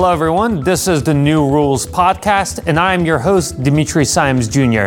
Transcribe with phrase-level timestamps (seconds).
[0.00, 0.62] Hello, everyone.
[0.62, 4.86] This is the New Rules Podcast, and I'm your host, Dimitri Simes Jr.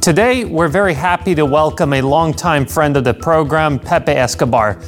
[0.00, 4.82] Today, we're very happy to welcome a longtime friend of the program, Pepe Escobar.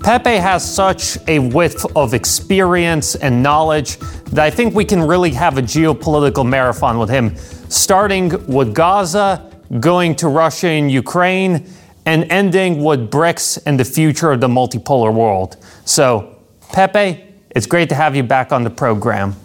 [0.00, 3.98] Pepe has such a width of experience and knowledge
[4.32, 7.36] that I think we can really have a geopolitical marathon with him,
[7.68, 11.70] starting with Gaza, going to Russia and Ukraine,
[12.04, 15.56] and ending with BRICS and the future of the multipolar world.
[15.84, 16.36] So,
[16.72, 19.36] Pepe, it's great to have you back on the program.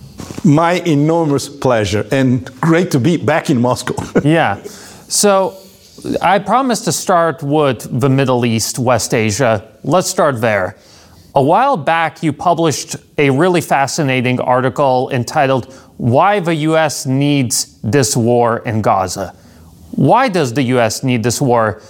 [0.44, 3.96] My enormous pleasure, and great to be back in Moscow.
[4.24, 4.62] yeah.
[5.08, 5.58] So,
[6.22, 9.70] I promised to start with the Middle East, West Asia.
[9.84, 10.78] Let's start there.
[11.36, 17.06] A while back, you published a really fascinating article entitled Why the U.S.
[17.06, 19.36] Needs This War in Gaza.
[19.92, 21.04] Why does the U.S.
[21.04, 21.82] need this war?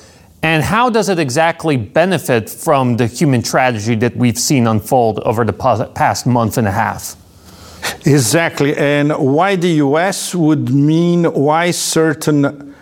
[0.41, 5.43] And how does it exactly benefit from the human tragedy that we've seen unfold over
[5.43, 7.15] the past month and a half?
[8.05, 8.75] Exactly.
[8.77, 12.73] And why the US would mean why certain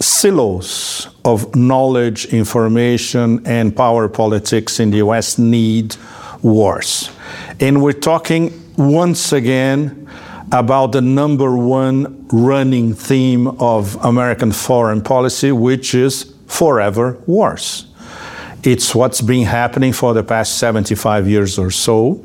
[0.00, 5.96] silos of knowledge, information, and power politics in the US need
[6.42, 7.10] wars.
[7.60, 10.08] And we're talking once again
[10.50, 17.86] about the number one running theme of American foreign policy, which is forever wars.
[18.62, 22.22] It's what's been happening for the past 75 years or so.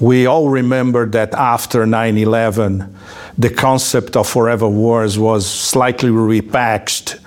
[0.00, 2.94] We all remember that after 9 11,
[3.38, 7.20] the concept of forever wars was slightly repackaged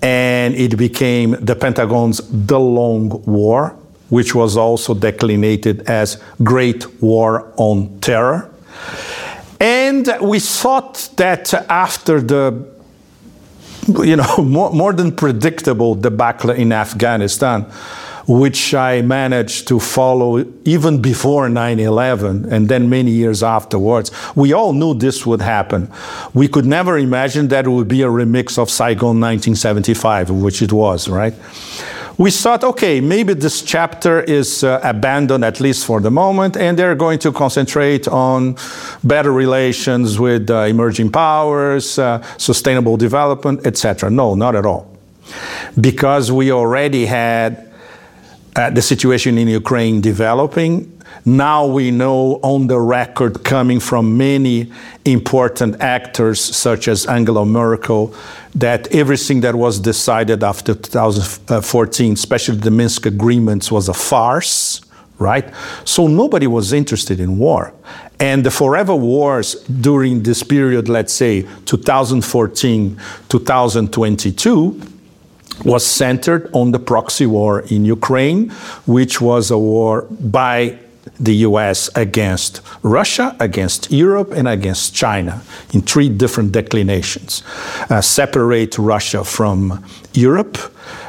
[0.00, 3.76] and it became the Pentagon's The Long War,
[4.08, 8.50] which was also declinated as Great War on Terror.
[9.60, 12.72] And we thought that after the
[14.04, 17.62] you know, more, more than predictable debacle in Afghanistan,
[18.28, 24.12] which I managed to follow even before 9 11 and then many years afterwards.
[24.36, 25.90] We all knew this would happen.
[26.32, 30.72] We could never imagine that it would be a remix of Saigon 1975, which it
[30.72, 31.34] was, right?
[32.18, 36.78] We thought, okay, maybe this chapter is uh, abandoned at least for the moment, and
[36.78, 38.56] they're going to concentrate on
[39.02, 44.10] better relations with uh, emerging powers, uh, sustainable development, etc.
[44.10, 44.94] No, not at all,
[45.80, 47.72] because we already had
[48.56, 51.01] uh, the situation in Ukraine developing.
[51.24, 54.72] Now we know on the record coming from many
[55.04, 58.12] important actors such as Angela Merkel
[58.56, 64.80] that everything that was decided after 2014, especially the Minsk agreements, was a farce,
[65.18, 65.48] right?
[65.84, 67.72] So nobody was interested in war.
[68.18, 74.80] And the forever wars during this period, let's say 2014, 2022,
[75.64, 78.50] was centered on the proxy war in Ukraine,
[78.86, 80.78] which was a war by
[81.22, 87.42] the US against Russia, against Europe, and against China in three different declinations.
[87.88, 90.58] Uh, separate Russia from Europe,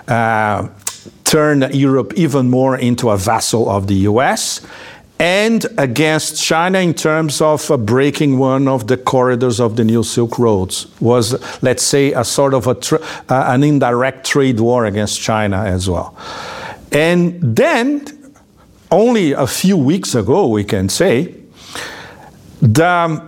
[0.07, 0.67] uh,
[1.23, 4.61] turn Europe even more into a vassal of the US,
[5.19, 10.03] and against China in terms of uh, breaking one of the corridors of the new
[10.03, 12.77] Silk Roads was, let's say, a sort of a
[13.29, 16.15] uh, an indirect trade war against China as well.
[16.91, 18.22] And then
[18.93, 21.35] only a few weeks ago, we can say,
[22.61, 23.23] the,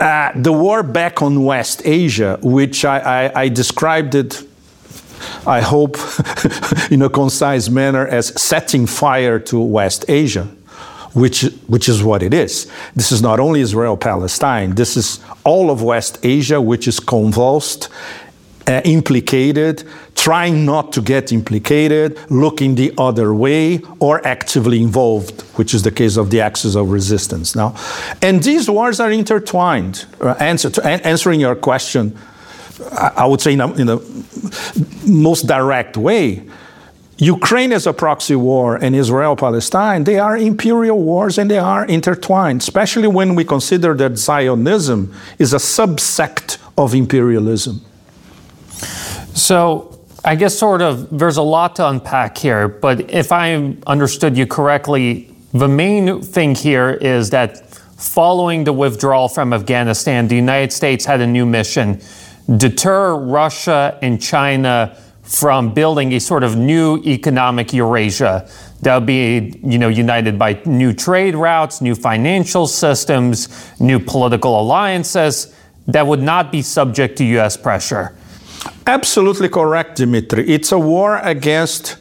[0.00, 4.42] uh, the war back on West Asia, which I, I, I described it,
[5.46, 5.96] I hope,
[6.90, 10.44] in a concise manner as setting fire to West Asia,
[11.12, 12.70] which, which is what it is.
[12.96, 17.90] This is not only Israel Palestine, this is all of West Asia, which is convulsed
[18.68, 19.84] uh, implicated,
[20.18, 25.92] trying not to get implicated, looking the other way, or actively involved, which is the
[25.92, 27.72] case of the axis of resistance now.
[28.20, 30.06] And these wars are intertwined.
[30.20, 32.18] Uh, answer to, answering your question,
[32.90, 34.00] I, I would say in a
[35.06, 36.42] most direct way.
[37.18, 41.84] Ukraine is a proxy war and Israel Palestine, they are imperial wars and they are
[41.86, 47.80] intertwined, especially when we consider that Zionism is a subsect of imperialism.
[49.34, 49.87] So,
[50.28, 54.46] I guess sort of there's a lot to unpack here, but if I understood you
[54.46, 57.66] correctly, the main thing here is that
[57.96, 62.02] following the withdrawal from Afghanistan, the United States had a new mission
[62.58, 68.46] deter Russia and China from building a sort of new economic Eurasia
[68.82, 73.48] that would be you know, united by new trade routes, new financial systems,
[73.80, 78.14] new political alliances that would not be subject to US pressure.
[78.88, 80.48] Absolutely correct, Dimitri.
[80.48, 81.98] It's a war against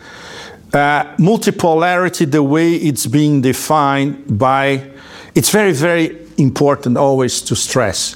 [0.74, 4.90] uh, multipolarity, the way it's being defined by.
[5.36, 8.16] It's very, very important always to stress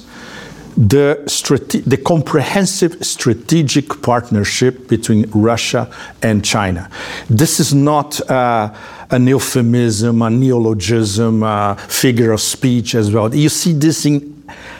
[0.76, 5.92] the, strate- the comprehensive strategic partnership between Russia
[6.22, 6.88] and China.
[7.28, 8.72] This is not uh,
[9.10, 13.34] an euphemism, a neologism, a figure of speech as well.
[13.34, 14.32] You see this in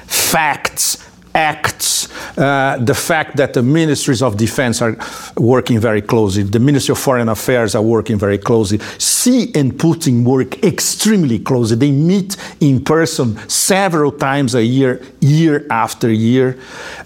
[0.06, 0.96] facts,
[1.34, 2.08] acts,
[2.38, 4.96] uh, the fact that the ministries of defense are
[5.37, 8.79] working very closely, the Ministry of Foreign Affairs are working very closely.
[8.99, 11.76] Xi and Putin work extremely closely.
[11.76, 16.58] They meet in person several times a year, year after year.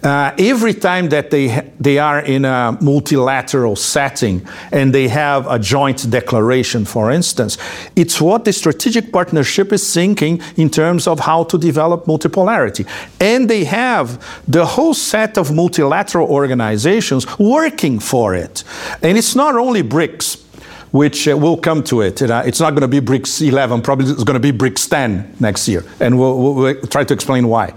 [0.03, 5.59] Uh, every time that they, they are in a multilateral setting and they have a
[5.59, 7.59] joint declaration, for instance,
[7.95, 12.87] it's what the strategic partnership is thinking in terms of how to develop multipolarity.
[13.21, 14.16] And they have
[14.49, 18.65] the whole set of multilateral organizations working for it.
[19.03, 20.43] And it's not only BRICS,
[20.93, 22.23] which uh, will come to it.
[22.23, 25.37] Uh, it's not going to be BRICS 11, probably it's going to be BRICS 10
[25.41, 25.85] next year.
[26.01, 27.75] And we'll, we'll, we'll try to explain why.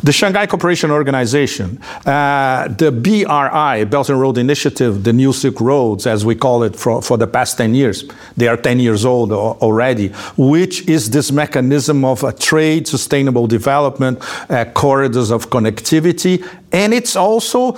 [0.00, 6.06] The Shanghai Cooperation Organization, uh, the BRI, Belt and Road Initiative, the New Silk Roads,
[6.06, 8.04] as we call it for, for the past 10 years,
[8.36, 14.20] they are 10 years old already, which is this mechanism of uh, trade, sustainable development,
[14.50, 17.72] uh, corridors of connectivity, and it's also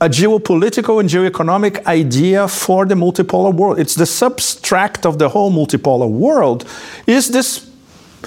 [0.00, 3.78] a geopolitical and geoeconomic idea for the multipolar world.
[3.78, 6.64] It's the substract of the whole multipolar world,
[7.06, 7.70] is this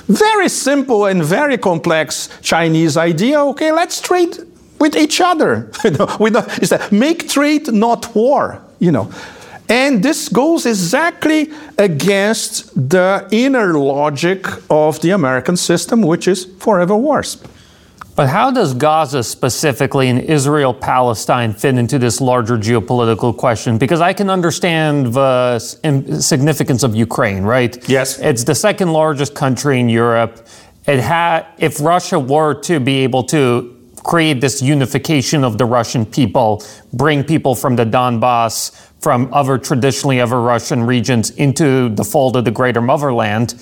[0.07, 3.39] very simple and very complex Chinese idea.
[3.39, 4.37] Okay, let's trade
[4.79, 5.71] with each other.
[5.83, 8.61] you know, that make trade, not war.
[8.79, 9.11] You know,
[9.69, 16.95] and this goes exactly against the inner logic of the American system, which is forever
[16.95, 17.37] wars.
[18.19, 23.77] But how does Gaza specifically and Israel Palestine fit into this larger geopolitical question?
[23.77, 27.77] Because I can understand the significance of Ukraine, right?
[27.87, 28.19] Yes.
[28.19, 30.45] It's the second largest country in Europe.
[30.85, 33.73] It ha- if Russia were to be able to
[34.03, 36.61] create this unification of the Russian people,
[36.91, 42.43] bring people from the Donbass, from other traditionally ever Russian regions into the fold of
[42.43, 43.53] the greater motherland,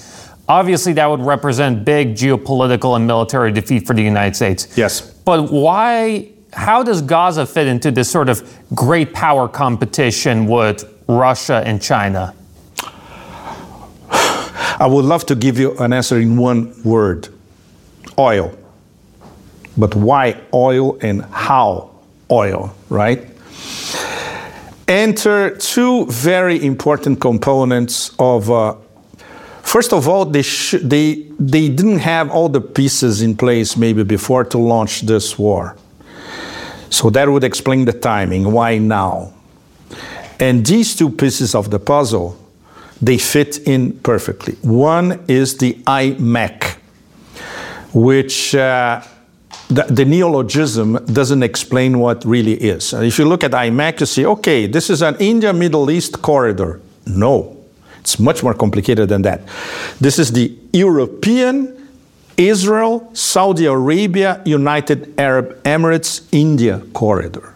[0.50, 4.78] Obviously, that would represent big geopolitical and military defeat for the United States.
[4.78, 5.02] Yes.
[5.02, 11.62] But why, how does Gaza fit into this sort of great power competition with Russia
[11.66, 12.34] and China?
[14.10, 17.28] I would love to give you an answer in one word
[18.18, 18.58] oil.
[19.78, 21.92] But why oil and how
[22.32, 23.28] oil, right?
[24.88, 28.76] Enter two very important components of uh,
[29.68, 30.44] First of all, they,
[30.82, 35.76] they, they didn't have all the pieces in place maybe before to launch this war.
[36.90, 38.50] So that would explain the timing.
[38.54, 39.34] Why now?
[40.40, 42.40] And these two pieces of the puzzle,
[43.02, 44.54] they fit in perfectly.
[44.62, 46.78] One is the IMEC,
[47.94, 49.02] which uh,
[49.68, 52.94] the, the, neologism doesn't explain what really is.
[52.94, 56.80] If you look at IMEC, you see, okay, this is an India Middle East corridor.
[57.06, 57.57] No.
[58.08, 59.42] It's much more complicated than that.
[60.00, 61.90] This is the European,
[62.38, 67.54] Israel, Saudi Arabia, United Arab Emirates, India corridor.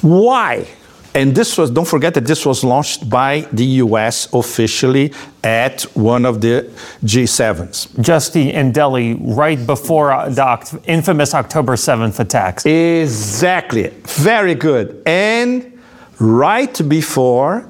[0.00, 0.66] Why?
[1.14, 6.24] And this was, don't forget that this was launched by the US officially at one
[6.24, 6.62] of the
[7.04, 8.00] G7s.
[8.00, 12.64] Just in Delhi, right before uh, the infamous October 7th attacks.
[12.64, 13.90] Exactly.
[14.04, 15.02] Very good.
[15.04, 15.78] And
[16.18, 17.68] right before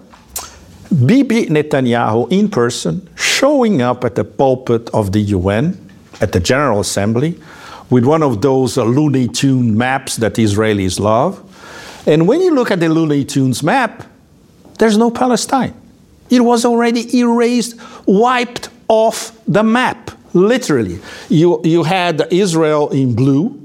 [0.94, 5.76] Bibi Netanyahu in person showing up at the pulpit of the UN
[6.20, 7.38] at the General Assembly
[7.90, 11.40] with one of those uh, Looney Tune maps that Israelis love.
[12.06, 14.04] And when you look at the Looney Tunes map,
[14.78, 15.74] there's no Palestine.
[16.30, 21.00] It was already erased, wiped off the map, literally.
[21.28, 23.60] You, you had Israel in blue,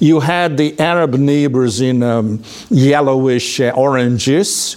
[0.00, 4.76] you had the Arab neighbors in um, yellowish uh, oranges,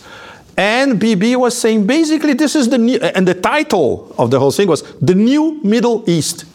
[0.58, 4.52] and Bibi was saying basically this is the new, and the title of the whole
[4.52, 6.46] thing was The New Middle East.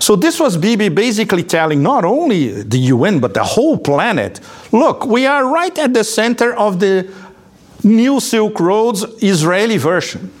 [0.00, 4.40] So this was Bibi basically telling not only the UN but the whole planet,
[4.72, 7.12] look, we are right at the center of the
[7.84, 10.32] new Silk Road's Israeli version.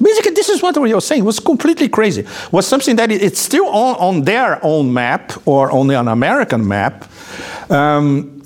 [0.00, 1.22] Basically, this is what we were saying.
[1.22, 2.20] It was completely crazy.
[2.20, 6.66] It was something that it's still on, on their own map or only an American
[6.66, 7.10] map.
[7.68, 8.40] Um,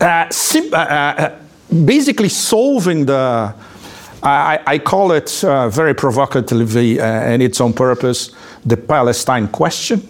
[0.00, 0.30] uh,
[0.72, 1.38] uh, uh,
[1.70, 3.54] basically solving the,
[4.22, 8.30] I, I call it uh, very provocatively uh, and it's on purpose,
[8.64, 10.00] the Palestine question,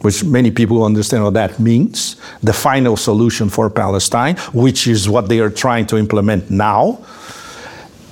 [0.00, 5.28] which many people understand what that means, the final solution for Palestine, which is what
[5.28, 6.98] they are trying to implement now.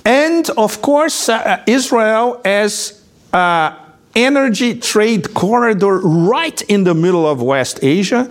[0.04, 3.76] And of course, uh, Israel as uh,
[4.14, 8.30] energy trade corridor right in the middle of West Asia,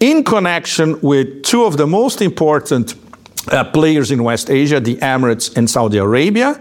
[0.00, 2.94] in connection with two of the most important
[3.48, 6.60] uh, players in West Asia, the Emirates and Saudi Arabia,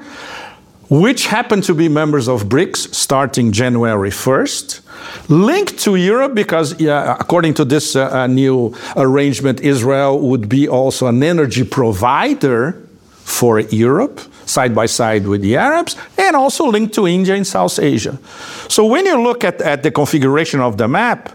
[0.90, 4.82] which happen to be members of BRICS starting January 1st,
[5.30, 11.08] linked to Europe because, according to this uh, uh, new arrangement, Israel would be also
[11.08, 12.82] an energy provider
[13.24, 17.80] for Europe, side by side with the Arabs, and also linked to India and South
[17.80, 18.20] Asia.
[18.68, 21.30] So when you look at, at the configuration of the map,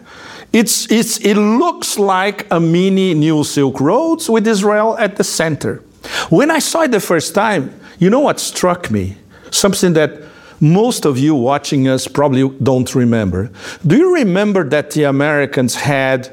[0.52, 5.82] it's, it's, it looks like a mini New Silk Roads with Israel at the center.
[6.28, 9.16] When I saw it the first time, you know what struck me?
[9.50, 10.22] Something that
[10.60, 13.50] most of you watching us probably don't remember.
[13.86, 16.30] Do you remember that the Americans had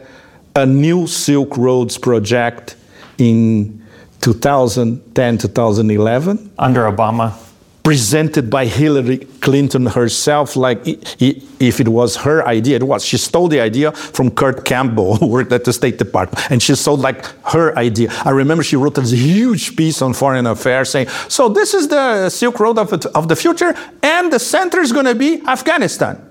[0.56, 2.76] a New Silk Roads project
[3.18, 3.84] in
[4.22, 6.52] 2010, 2011?
[6.58, 7.34] Under Obama
[7.84, 12.78] presented by Hillary Clinton herself, like if it was her idea.
[12.78, 13.06] It was.
[13.06, 16.76] She stole the idea from Kurt Campbell, who worked at the State Department, and she
[16.76, 18.10] stole like her idea.
[18.24, 22.30] I remember she wrote this huge piece on foreign affairs saying, "So this is the
[22.30, 26.30] Silk Road of, of the future, and the center is going to be Afghanistan."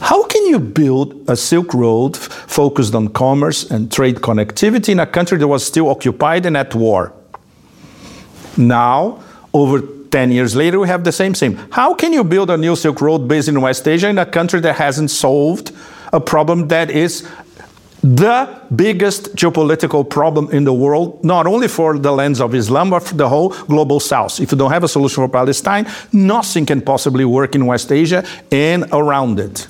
[0.00, 5.06] How can you build a Silk Road focused on commerce and trade connectivity in a
[5.06, 7.12] country that was still occupied and at war?
[8.56, 9.20] Now,
[9.54, 9.82] over
[10.12, 11.56] 10 years later, we have the same thing.
[11.70, 14.60] How can you build a new Silk Road based in West Asia in a country
[14.60, 15.72] that hasn't solved
[16.12, 17.26] a problem that is
[18.02, 23.00] the biggest geopolitical problem in the world, not only for the lands of Islam, but
[23.00, 24.40] for the whole global south.
[24.40, 28.24] If you don't have a solution for Palestine, nothing can possibly work in West Asia
[28.50, 29.68] and around it.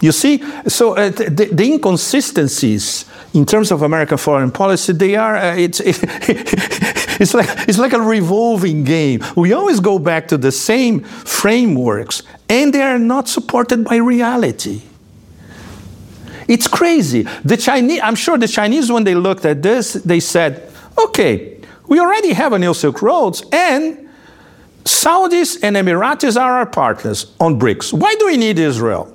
[0.00, 5.36] You see, so uh, the, the, inconsistencies in terms of American foreign policy, they are,
[5.36, 5.98] uh, it's, it,
[7.20, 9.22] it's, like, it's like a revolving game.
[9.36, 14.82] We always go back to the same frameworks, and they are not supported by reality.
[16.48, 17.26] It's crazy.
[17.44, 21.98] The Chinese, I'm sure the Chinese, when they looked at this, they said, okay, we
[22.00, 24.08] already have a new Silk Roads, and
[24.84, 27.92] Saudis and Emiratis are our partners on BRICS.
[27.92, 29.13] Why do we need Israel?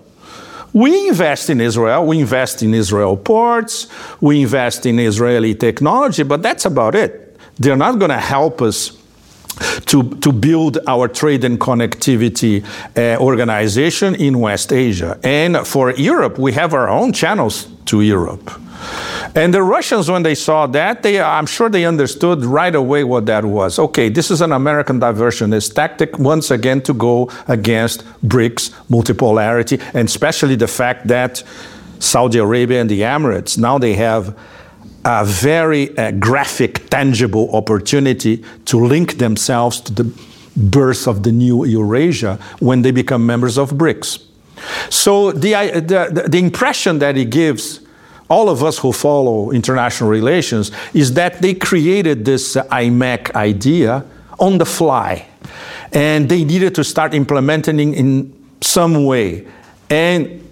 [0.74, 3.88] We invest in Israel, we invest in Israel ports,
[4.22, 7.38] we invest in Israeli technology, but that's about it.
[7.58, 8.98] They're not going to help us
[9.88, 12.64] to, to build our trade and connectivity
[12.96, 15.20] uh, organization in West Asia.
[15.24, 18.52] And for Europe, we have our own channels to Europe.
[19.36, 23.26] And the Russians, when they saw that, they, I'm sure they understood right away what
[23.28, 23.78] that was.
[23.78, 30.08] Okay, this is an American diversionist tactic, once again, to go against BRICS, multipolarity, and
[30.08, 31.44] especially the fact that
[32.00, 34.38] Saudi Arabia and the Emirates, now they have
[35.06, 40.04] a very uh, graphic, tangible opportunity to link themselves to the
[40.56, 44.29] birth of the new Eurasia when they become members of BRICS.
[44.90, 47.82] So the, the, the impression that he gives
[48.30, 54.06] all of us who follow international relations is that they created this IMEC idea
[54.40, 55.28] on the fly.
[55.92, 59.48] And they needed to start implementing in some way.
[59.90, 60.48] And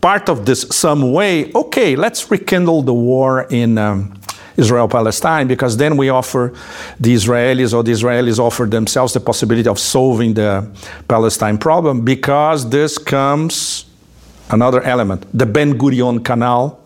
[0.00, 4.18] part of this some way, okay, let's rekindle the war in um,
[4.56, 6.52] Israel Palestine because then we offer
[7.00, 10.66] the Israelis or the Israelis offer themselves the possibility of solving the
[11.08, 13.86] Palestine problem because this comes
[14.50, 16.80] another element the Ben Gurion Canal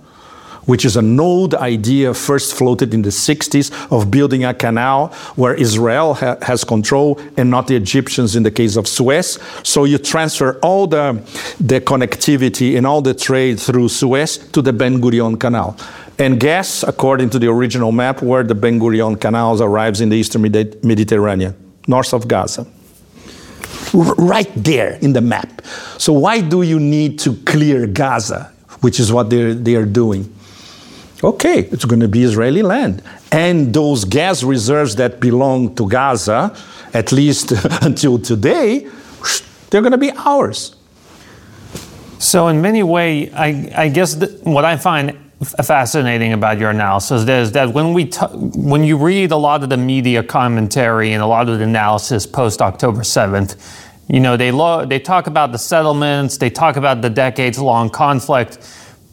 [0.69, 5.55] which is an old idea first floated in the 60s of building a canal where
[5.55, 9.39] Israel ha has control and not the Egyptians in the case of Suez.
[9.63, 11.23] So you transfer all the,
[11.59, 15.75] the connectivity and all the trade through Suez to the Ben Gurion Canal.
[16.19, 20.17] And guess, according to the original map, where the Ben Gurion Canal arrives in the
[20.17, 21.55] eastern Mediterranean,
[21.87, 22.67] north of Gaza
[23.95, 25.63] right there in the map.
[25.99, 30.35] So why do you need to clear Gaza, which is what they're, they are doing?
[31.23, 33.03] Okay, it's going to be Israeli land.
[33.33, 36.57] And those gas reserves that belong to Gaza,
[36.95, 38.89] at least until today,
[39.71, 40.77] they're going to be ours.
[42.21, 47.53] So, in many ways, I, I guess what I find fascinating about your analysis is
[47.53, 51.27] that when we t- when you read a lot of the media commentary and a
[51.27, 53.57] lot of the analysis post October 7th,
[54.09, 57.89] you know they lo- they talk about the settlements, they talk about the decades long
[57.89, 58.59] conflict,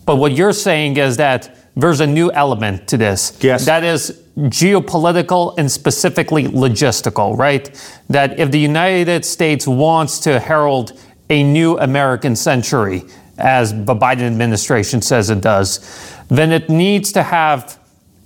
[0.06, 3.38] but what you're saying is that there's a new element to this.
[3.42, 3.66] Yes.
[3.66, 7.70] That is geopolitical and specifically logistical, right?
[8.10, 13.04] That if the United States wants to herald a new American century,
[13.38, 15.80] as the Biden administration says it does,
[16.28, 17.78] then it needs to have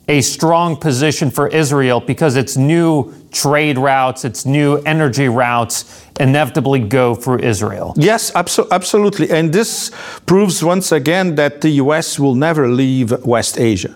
[0.07, 6.79] a strong position for Israel because its new trade routes, its new energy routes inevitably
[6.79, 7.93] go through Israel.
[7.95, 9.29] Yes, abso- absolutely.
[9.29, 9.91] And this
[10.25, 13.95] proves once again that the US will never leave West Asia.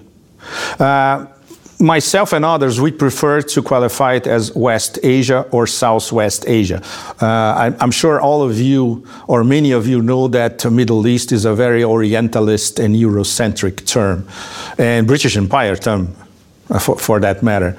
[0.79, 1.25] Uh,
[1.83, 6.81] myself and others, we prefer to qualify it as West Asia or Southwest Asia.
[7.21, 11.31] Uh, I, am sure all of you, or many of you, know that Middle East
[11.31, 14.25] is a very Orientalist and Eurocentric term,
[14.77, 16.15] and British Empire term,
[16.69, 17.77] uh, for, for that matter.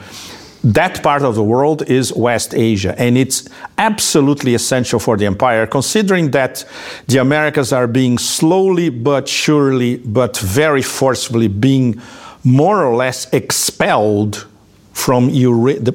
[0.63, 5.67] That part of the world is West Asia, and it's absolutely essential for the empire,
[5.67, 6.65] considering that
[7.07, 12.01] the Americas are being slowly but surely, but very forcefully being
[12.45, 14.47] more or less expelled
[14.93, 15.93] from Eura- the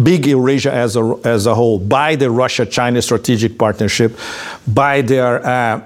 [0.00, 4.16] big Eurasia as a, as a whole by the Russia China strategic partnership,
[4.68, 5.82] by their uh,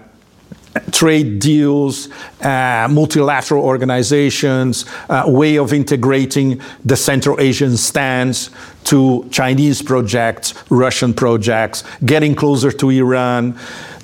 [0.93, 2.09] trade deals,
[2.43, 8.51] uh, multilateral organizations, uh, way of integrating the Central Asian stance
[8.85, 13.59] to Chinese projects, Russian projects, getting closer to Iran,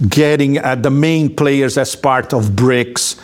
[0.08, 3.16] getting uh, the main players as part of BRICS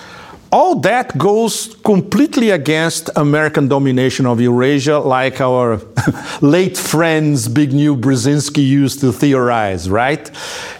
[0.52, 5.80] all that goes completely against American domination of Eurasia, like our
[6.42, 10.30] late friends Zbigniew Brzezinski used to theorize, right?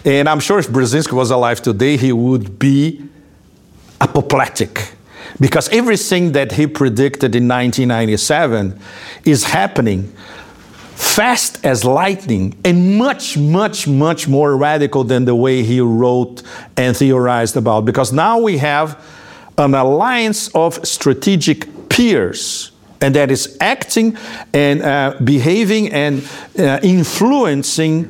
[0.05, 3.03] And I'm sure if Brzezinski was alive today, he would be
[3.99, 4.93] apoplectic
[5.39, 8.79] because everything that he predicted in 1997
[9.25, 10.13] is happening
[10.93, 16.43] fast as lightning and much, much, much more radical than the way he wrote
[16.77, 17.85] and theorized about.
[17.85, 19.03] Because now we have
[19.57, 24.17] an alliance of strategic peers and that is acting
[24.53, 28.09] and uh, behaving and uh, influencing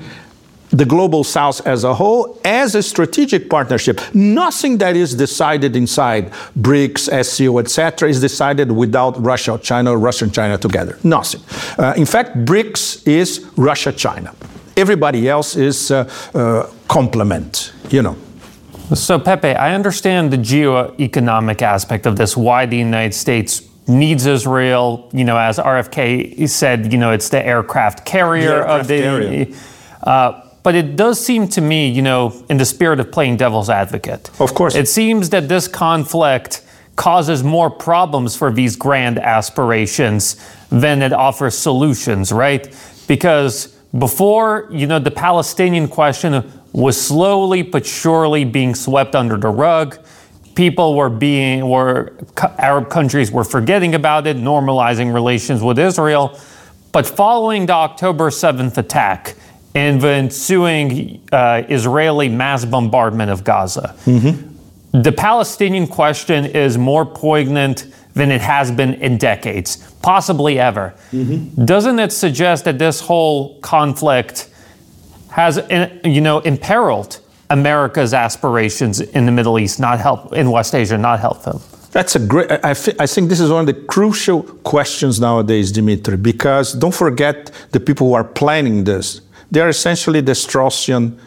[0.70, 4.02] the global south as a whole as a strategic partnership.
[4.14, 10.34] Nothing that is decided inside BRICS, SCO, etc., is decided without Russia, China, Russia, and
[10.34, 10.98] China together.
[11.04, 11.42] Nothing.
[11.78, 14.34] Uh, in fact, BRICS is Russia, China.
[14.76, 18.18] Everybody else is uh, uh, complement, you know.
[18.94, 25.10] So, Pepe, I understand the geo-economic aspect of this, why the United States needs Israel.
[25.14, 29.02] You know, as RFK said, you know, it's the aircraft carrier the aircraft of the.
[29.02, 29.48] Carrier.
[30.04, 33.70] Uh, but it does seem to me, you know, in the spirit of playing devil's
[33.70, 34.30] advocate.
[34.40, 34.76] Of course.
[34.76, 36.64] It seems that this conflict
[36.96, 40.38] causes more problems for these grand aspirations
[40.70, 42.74] than it offers solutions, right?
[43.08, 43.68] Because
[43.98, 49.98] before, you know, the Palestinian question was slowly but surely being swept under the rug.
[50.56, 52.14] People were being, were
[52.58, 56.38] Arab countries were forgetting about it, normalizing relations with Israel.
[56.92, 59.36] But following the October 7th attack
[59.74, 65.02] and the ensuing uh, Israeli mass bombardment of Gaza, mm-hmm.
[65.02, 70.94] the Palestinian question is more poignant than it has been in decades, possibly ever.
[71.12, 71.66] Mm-hmm.
[71.66, 74.53] Doesn't it suggest that this whole conflict
[75.34, 75.60] has,
[76.04, 77.20] you know, imperiled
[77.50, 81.60] America's aspirations in the Middle East, not help in West Asia, not help them?
[81.92, 82.52] That's a great.
[82.52, 87.52] I, I think this is one of the crucial questions nowadays, Dimitri, because don't forget
[87.72, 89.22] the people who are planning this.
[89.52, 91.18] They are essentially the Straussian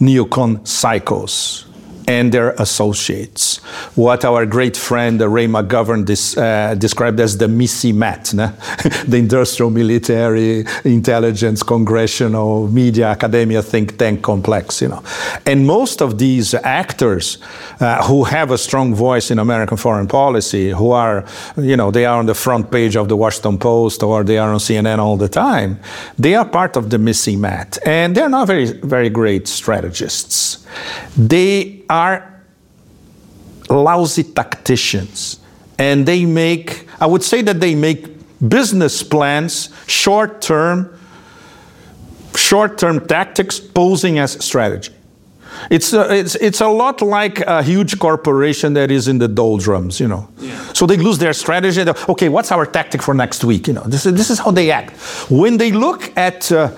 [0.00, 1.66] neocon psychos
[2.06, 3.58] and their associates.
[3.94, 10.64] What our great friend Ray McGovern dis, uh, described as the MICIMATT, the industrial, military,
[10.84, 14.80] intelligence, congressional, media, academia, think tank complex.
[14.80, 15.02] You know,
[15.44, 17.38] and most of these actors
[17.80, 21.24] uh, who have a strong voice in American foreign policy, who are,
[21.56, 24.50] you know, they are on the front page of the Washington Post or they are
[24.50, 25.78] on CNN all the time.
[26.18, 30.64] They are part of the MICIMATT, and they're not very, very great strategists.
[31.16, 32.42] They are
[33.68, 35.40] lousy tacticians.
[35.78, 38.06] And they make, I would say that they make
[38.48, 40.98] business plans, short term,
[42.34, 44.92] short term tactics posing as strategy.
[45.70, 49.98] It's a, it's, it's a lot like a huge corporation that is in the doldrums,
[49.98, 50.28] you know.
[50.38, 50.72] Yeah.
[50.72, 51.82] So they lose their strategy.
[52.08, 53.66] Okay, what's our tactic for next week?
[53.66, 54.92] You know, this is, this is how they act.
[55.30, 56.70] When they look at uh,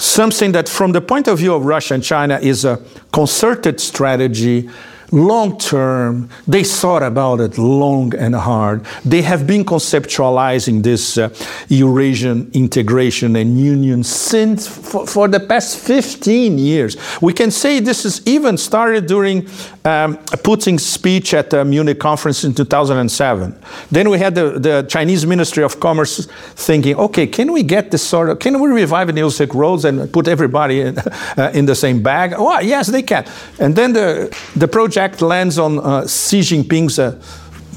[0.00, 2.80] something that, from the point of view of Russia and China, is a
[3.12, 4.68] concerted strategy
[5.12, 6.28] long term.
[6.46, 8.84] They thought about it long and hard.
[9.04, 11.34] They have been conceptualizing this uh,
[11.68, 16.96] Eurasian integration and union since for, for, the past 15 years.
[17.20, 19.48] We can say this is even started during
[19.84, 23.54] um, Putin's speech at the Munich conference in 2007.
[23.90, 28.02] Then we had the, the Chinese Ministry of Commerce thinking, okay, can we get this
[28.02, 31.64] sort of, can we revive the New Silk Roads and put everybody in, uh, in
[31.64, 32.34] the same bag?
[32.36, 33.24] Oh, yes, they can.
[33.58, 37.20] And then the, the project lands on uh, Xi Jinping's uh,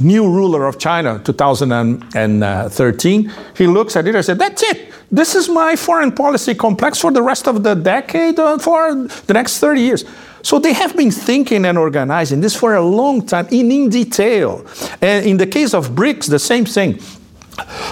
[0.03, 4.93] new ruler of China, 2013, he looks at it and said, That's it.
[5.11, 9.33] This is my foreign policy complex for the rest of the decade, uh, for the
[9.33, 10.05] next 30 years.
[10.41, 14.65] So they have been thinking and organizing this for a long time in, in detail.
[15.01, 16.99] And in the case of BRICS, the same thing.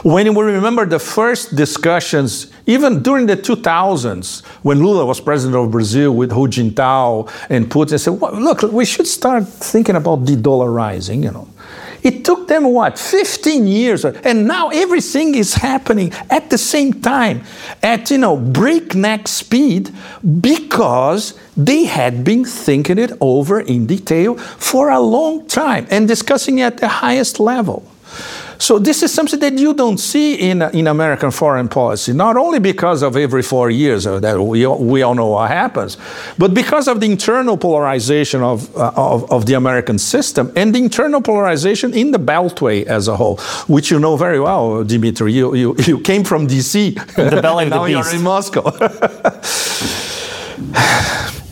[0.04, 5.70] When we remember the first discussions, even during the 2000s, when Lula was president of
[5.70, 11.24] Brazil with Hu Jintao and Putin, said, well, look, we should start thinking about de-dollarizing,
[11.24, 11.48] you know.
[12.04, 17.44] It took them what, 15 years, and now everything is happening at the same time,
[17.84, 19.92] at you know breakneck speed,
[20.42, 26.60] because they had been thinking it over in detail for a long time and discussing
[26.60, 27.91] it at the highest level.
[28.62, 32.60] So this is something that you don't see in, in American foreign policy, not only
[32.60, 35.98] because of every four years uh, that we, we all know what happens,
[36.38, 40.80] but because of the internal polarization of, uh, of, of, the American system and the
[40.80, 45.34] internal polarization in the Beltway as a whole, which you know very well, Dimitri.
[45.34, 46.92] You, you, you came from D.C.
[46.92, 48.72] The belly of now the you're in Moscow.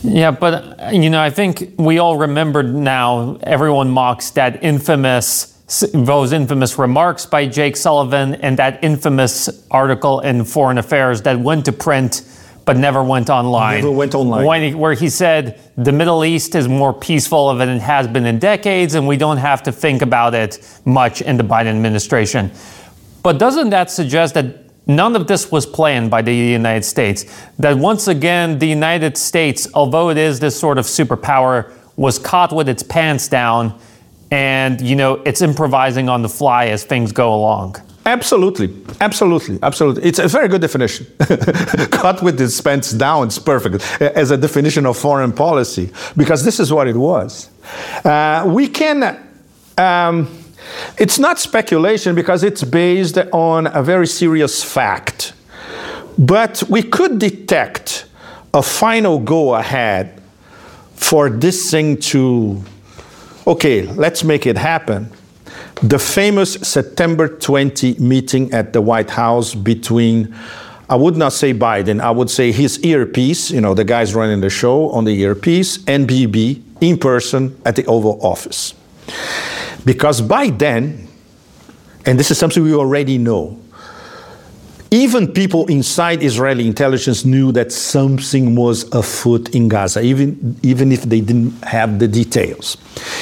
[0.02, 3.38] Yeah, but you know, I think we all remember now.
[3.44, 5.59] Everyone mocks that infamous
[5.94, 11.66] those infamous remarks by Jake Sullivan and that infamous article in Foreign Affairs that went
[11.66, 12.24] to print
[12.66, 13.82] but never went online.
[13.82, 14.62] Never went online.
[14.62, 18.38] He, where he said the Middle East is more peaceful than it has been in
[18.38, 22.52] decades, and we don't have to think about it much in the Biden administration.
[23.24, 27.26] But doesn't that suggest that none of this was planned by the United States?
[27.58, 32.54] That once again, the United States, although it is this sort of superpower, was caught
[32.54, 33.80] with its pants down
[34.32, 37.76] and you know it's improvising on the fly as things go along.
[38.06, 38.74] Absolutely.
[39.02, 39.60] Absolutely.
[39.62, 40.04] Absolutely.
[40.04, 41.06] It's a very good definition.
[41.92, 46.60] Cut with the pants down it's perfect as a definition of foreign policy because this
[46.60, 47.50] is what it was.
[48.04, 49.20] Uh, we can
[49.78, 50.28] um,
[50.98, 55.34] it's not speculation because it's based on a very serious fact
[56.18, 58.06] but we could detect
[58.54, 60.22] a final go ahead
[60.96, 62.62] for this thing to
[63.50, 65.12] okay, let's make it happen.
[65.82, 70.36] The famous September 20 meeting at the White House between,
[70.88, 74.42] I would not say Biden, I would say his earpiece, you know, the guys running
[74.42, 78.76] the show on the earpiece, and Bibi in person at the Oval Office.
[79.84, 81.08] Because by then,
[82.06, 83.60] and this is something we already know,
[84.92, 91.04] even people inside Israeli intelligence knew that something was afoot in Gaza, even, even if
[91.04, 92.78] they didn't have the details.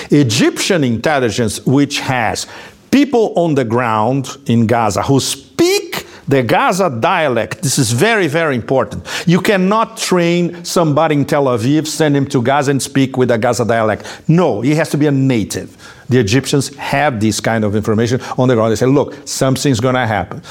[0.10, 2.48] Egyptian intelligence, which has
[2.90, 8.56] people on the ground in Gaza who speak the Gaza dialect, this is very, very
[8.56, 9.06] important.
[9.26, 13.38] You cannot train somebody in Tel Aviv, send him to Gaza and speak with a
[13.38, 14.06] Gaza dialect.
[14.28, 15.78] No, he has to be a native.
[16.10, 18.72] The Egyptians have this kind of information on the ground.
[18.72, 20.42] They say, look, something's going to happen.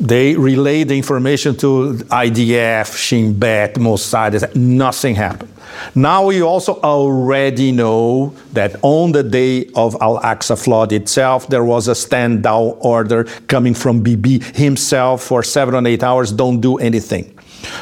[0.00, 4.54] They relayed the information to IDF, Shin Bet, Mossad.
[4.56, 5.50] Nothing happened.
[5.94, 11.64] Now we also already know that on the day of Al Aqsa flood itself, there
[11.64, 16.32] was a stand down order coming from Bibi himself for seven or eight hours.
[16.32, 17.30] Don't do anything.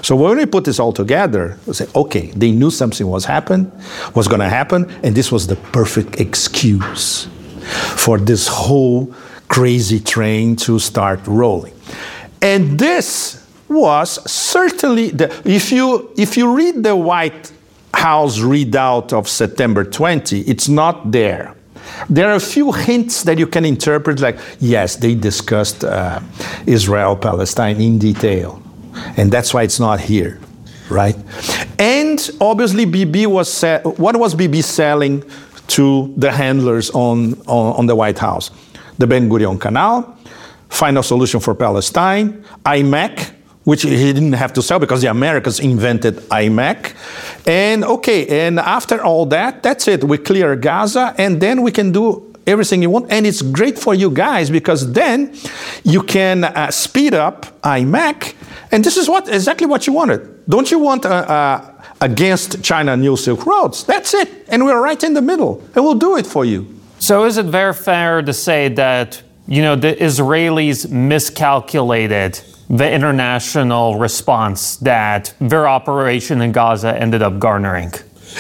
[0.03, 3.71] So when we put this all together, we say, okay, they knew something was happen,
[4.15, 7.29] was going to happen, and this was the perfect excuse
[7.97, 9.13] for this whole
[9.53, 11.75] crazy train to start rolling.
[12.41, 17.53] And this was certainly the, if you if you read the White
[17.93, 21.55] House readout of September 20, it's not there.
[22.09, 26.21] There are a few hints that you can interpret, like yes, they discussed uh,
[26.67, 28.63] Israel Palestine in detail,
[29.19, 30.41] and that's why it's not here,
[30.89, 31.17] right?
[31.79, 35.23] And obviously, Bibi was what was Bibi selling
[35.69, 38.51] to the handlers on, on, on the White House?
[38.99, 40.17] The Ben Gurion Canal,
[40.69, 43.33] Final Solution for Palestine, IMEC,
[43.65, 46.95] which he didn't have to sell because the Americans invented IMEC.
[47.47, 50.03] And okay, and after all that, that's it.
[50.05, 53.13] We clear Gaza, and then we can do everything you want.
[53.13, 55.35] And it's great for you guys because then
[55.85, 58.35] you can uh, speed up IMEC.
[58.73, 60.47] And this is what exactly what you wanted.
[60.49, 63.85] Don't you want uh, uh, against China New Silk Roads?
[63.85, 64.47] That's it.
[64.49, 66.72] And we're right in the middle, and we'll do it for you.
[67.03, 73.99] So is it very fair to say that you know, the Israelis miscalculated the international
[73.99, 77.93] response that their operation in Gaza ended up garnering.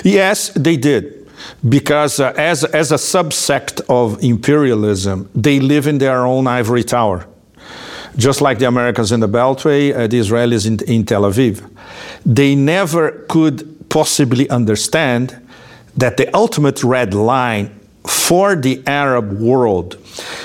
[0.05, 1.29] Yes, they did.
[1.69, 7.27] Because uh, as, as a subsect of imperialism, they live in their own ivory tower.
[8.17, 11.69] Just like the Americans in the Beltway, uh, the Israelis in, in Tel Aviv.
[12.25, 15.37] They never could possibly understand
[15.97, 19.97] that the ultimate red line for the Arab world,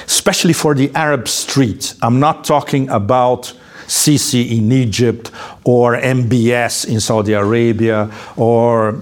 [0.06, 1.96] especially for the Arab street.
[2.02, 3.54] I'm not talking about
[3.88, 5.32] Sisi in Egypt
[5.64, 9.02] or MBS in Saudi Arabia or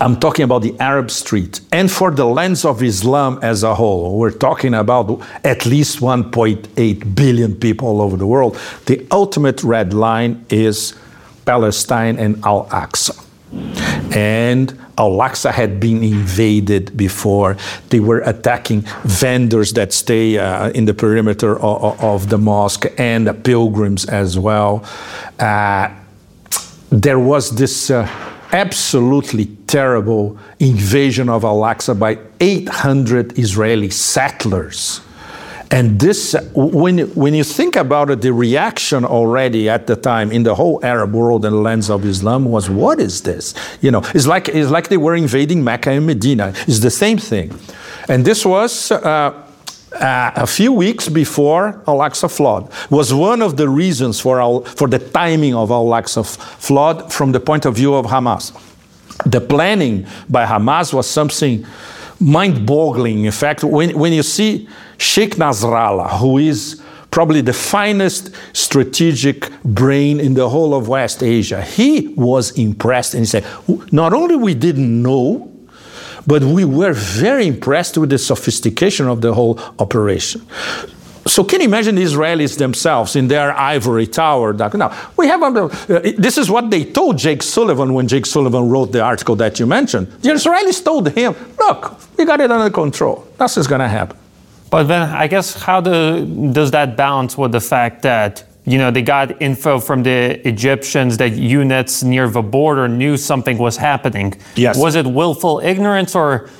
[0.00, 1.60] I'm talking about the Arab street.
[1.72, 7.14] And for the lens of Islam as a whole, we're talking about at least 1.8
[7.14, 8.58] billion people all over the world.
[8.86, 10.94] The ultimate red line is
[11.44, 13.22] Palestine and Al Aqsa.
[14.14, 17.56] And Al Aqsa had been invaded before.
[17.90, 23.26] They were attacking vendors that stay uh, in the perimeter of, of, the mosque and
[23.26, 24.84] the pilgrims as well.
[25.38, 25.90] Uh,
[26.90, 27.90] there was this.
[27.90, 28.08] Uh,
[28.52, 35.00] absolutely terrible invasion of Al Aqsa by 800 Israeli settlers.
[35.70, 40.44] And this, when, when you think about it, the reaction already at the time in
[40.44, 43.52] the whole Arab world and lens of Islam was, what is this?
[43.80, 46.52] You know, it's like, it's like they were invading Mecca and Medina.
[46.68, 47.52] It's the same thing.
[48.08, 48.98] And this was uh,
[49.92, 54.86] uh, a few weeks before Al-Aqsa flood was one of the reasons for, our, for
[54.86, 56.24] the timing of Al-Aqsa
[56.60, 58.52] flood from the point of view of Hamas.
[59.24, 61.66] The planning by Hamas was something
[62.20, 63.24] mind-boggling.
[63.24, 70.20] In fact, when, when you see Sheikh Nasrallah, who is probably the finest strategic brain
[70.20, 73.44] in the whole of West Asia, he was impressed and he said,
[73.92, 75.52] not only we didn't know
[76.26, 80.44] but we were very impressed with the sophistication of the whole operation.
[81.26, 84.52] So can you imagine the Israelis themselves in their ivory tower?
[84.52, 85.68] Now, we have, uh,
[86.16, 89.66] this is what they told Jake Sullivan when Jake Sullivan wrote the article that you
[89.66, 90.06] mentioned.
[90.22, 93.26] The Israelis told him, look, we got it under control.
[93.40, 94.16] Nothing's going to happen.
[94.76, 98.90] But then I guess how do, does that balance with the fact that you know,
[98.90, 104.34] they got info from the Egyptians that units near the border knew something was happening.
[104.56, 104.76] Yes.
[104.76, 106.50] Was it willful ignorance or,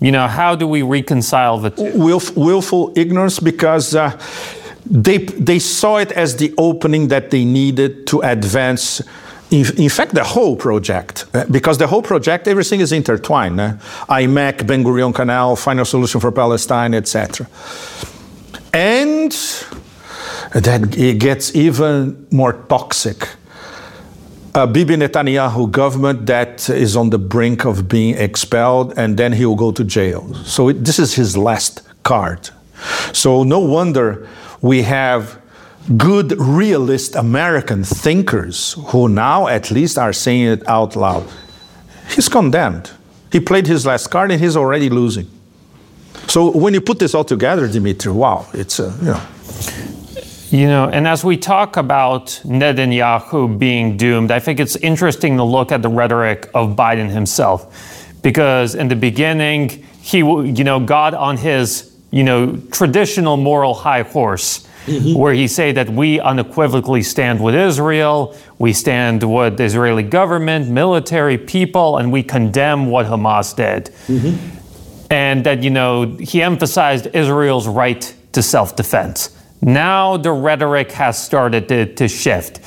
[0.00, 1.82] you know, how do we reconcile the two?
[1.82, 4.16] Willf- willful ignorance because uh,
[4.86, 9.02] they, they saw it as the opening that they needed to advance.
[9.50, 13.58] In, in fact, the whole project, uh, because the whole project, everything is intertwined.
[13.58, 17.48] IMEC, Ben Gurion Canal, Final Solution for Palestine, etc.
[18.74, 19.32] And
[20.52, 23.28] that it gets even more toxic.
[24.54, 29.46] A Bibi Netanyahu government that is on the brink of being expelled, and then he
[29.46, 30.34] will go to jail.
[30.44, 32.50] So it, this is his last card.
[33.12, 34.28] So no wonder
[34.60, 35.40] we have
[35.96, 41.26] good realist American thinkers who now at least are saying it out loud.
[42.14, 42.90] He's condemned.
[43.32, 45.30] He played his last card and he's already losing.
[46.26, 49.22] So when you put this all together, Dimitri, wow, it's a, you know.
[50.50, 55.44] You know, and as we talk about Netanyahu being doomed, I think it's interesting to
[55.44, 58.16] look at the rhetoric of Biden himself.
[58.22, 59.68] Because in the beginning,
[60.00, 65.18] he, you know, got on his, you know, traditional moral high horse, mm-hmm.
[65.18, 70.68] where he say that we unequivocally stand with Israel, we stand with the Israeli government,
[70.68, 73.86] military, people, and we condemn what Hamas did.
[74.06, 74.56] Mm-hmm.
[75.10, 79.36] And that, you know, he emphasized Israel's right to self-defense.
[79.62, 82.60] Now the rhetoric has started to, to shift.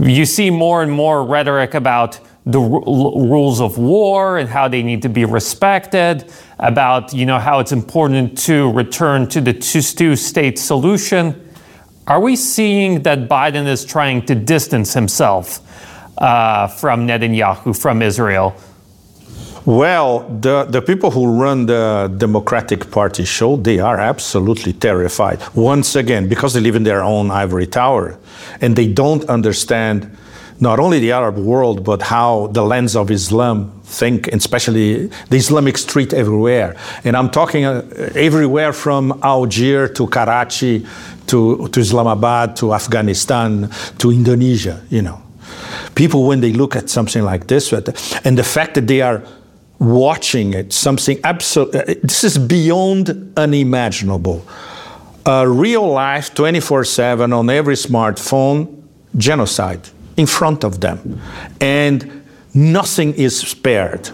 [0.00, 4.82] You see more and more rhetoric about the r- rules of war and how they
[4.82, 10.58] need to be respected, about you know how it's important to return to the two-state
[10.58, 11.45] solution.
[12.08, 15.58] Are we seeing that Biden is trying to distance himself
[16.18, 18.54] uh, from Netanyahu, from Israel?
[19.64, 25.42] Well, the, the people who run the Democratic Party show, they are absolutely terrified.
[25.56, 28.16] Once again, because they live in their own ivory tower
[28.60, 30.16] and they don't understand
[30.60, 35.76] not only the Arab world, but how the lens of Islam think, especially the Islamic
[35.76, 36.76] street everywhere.
[37.04, 37.82] And I'm talking uh,
[38.14, 40.86] everywhere from Algiers to Karachi
[41.28, 45.22] to, to Islamabad to Afghanistan to Indonesia, you know.
[45.94, 49.22] People, when they look at something like this, and the fact that they are
[49.78, 51.74] watching it, something absolute.
[51.74, 54.46] Uh, this is beyond unimaginable.
[55.24, 58.82] A real life, 24 7 on every smartphone,
[59.16, 61.20] genocide in front of them.
[61.60, 64.10] And nothing is spared.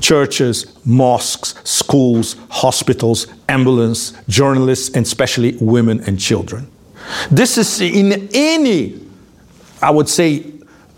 [0.00, 6.70] Churches, mosques, schools, hospitals, ambulance, journalists, and especially women and children.
[7.30, 9.00] This is in any,
[9.82, 10.46] I would say,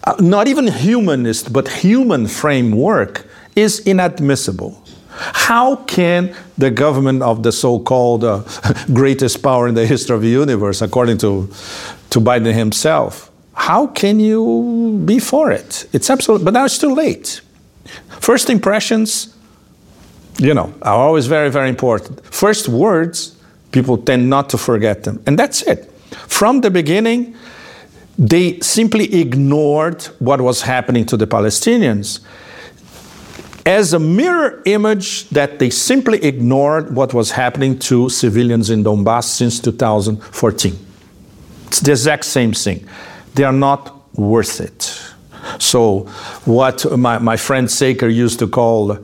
[0.04, 4.82] uh, not even humanist, but human framework is inadmissible.
[5.18, 8.42] How can the government of the so called uh,
[8.92, 11.50] greatest power in the history of the universe, according to,
[12.10, 15.88] to Biden himself, how can you be for it?
[15.92, 17.40] It's absolute, but now it's too late.
[18.20, 19.34] First impressions,
[20.38, 22.24] you know, are always very, very important.
[22.26, 23.36] First words,
[23.72, 25.22] people tend not to forget them.
[25.26, 25.90] And that's it.
[26.28, 27.34] From the beginning,
[28.18, 32.20] they simply ignored what was happening to the Palestinians
[33.66, 39.24] as a mirror image that they simply ignored what was happening to civilians in Donbass
[39.24, 40.78] since 2014.
[41.66, 42.86] It's the exact same thing.
[43.34, 45.02] They are not worth it.
[45.58, 46.00] So,
[46.44, 48.98] what my, my friend Saker used to call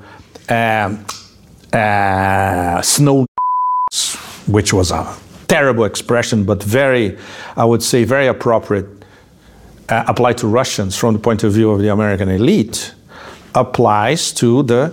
[0.48, 0.96] uh,
[1.72, 3.26] uh, snow,
[4.46, 5.16] which was a
[5.48, 7.18] terrible expression, but very,
[7.56, 8.86] I would say, very appropriate,
[9.88, 12.94] uh, applied to Russians from the point of view of the American elite,
[13.54, 14.92] applies to the,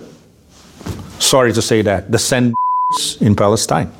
[1.18, 2.54] sorry to say that, the sand
[3.20, 3.90] in Palestine.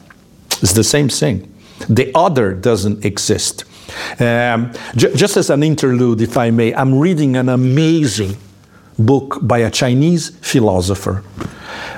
[0.62, 1.50] It's the same thing.
[1.88, 3.64] The other doesn't exist.
[4.18, 8.36] Um, just as an interlude, if I may, I'm reading an amazing
[8.98, 11.22] book by a Chinese philosopher.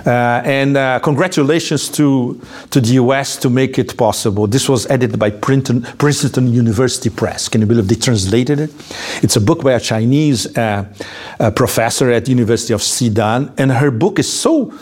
[0.05, 4.47] Uh, and uh, congratulations to, to the US to make it possible.
[4.47, 7.49] This was edited by Princeton, Princeton University Press.
[7.49, 8.71] Can you believe they translated it?
[9.23, 10.87] It's a book by a Chinese uh,
[11.55, 14.73] professor at the University of Xidian, and her book is so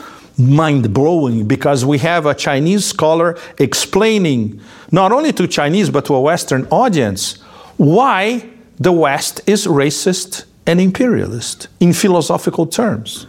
[0.48, 6.14] mind blowing because we have a Chinese scholar explaining, not only to Chinese but to
[6.14, 7.40] a Western audience,
[7.76, 8.48] why
[8.79, 13.26] the West is racist and imperialist in philosophical terms.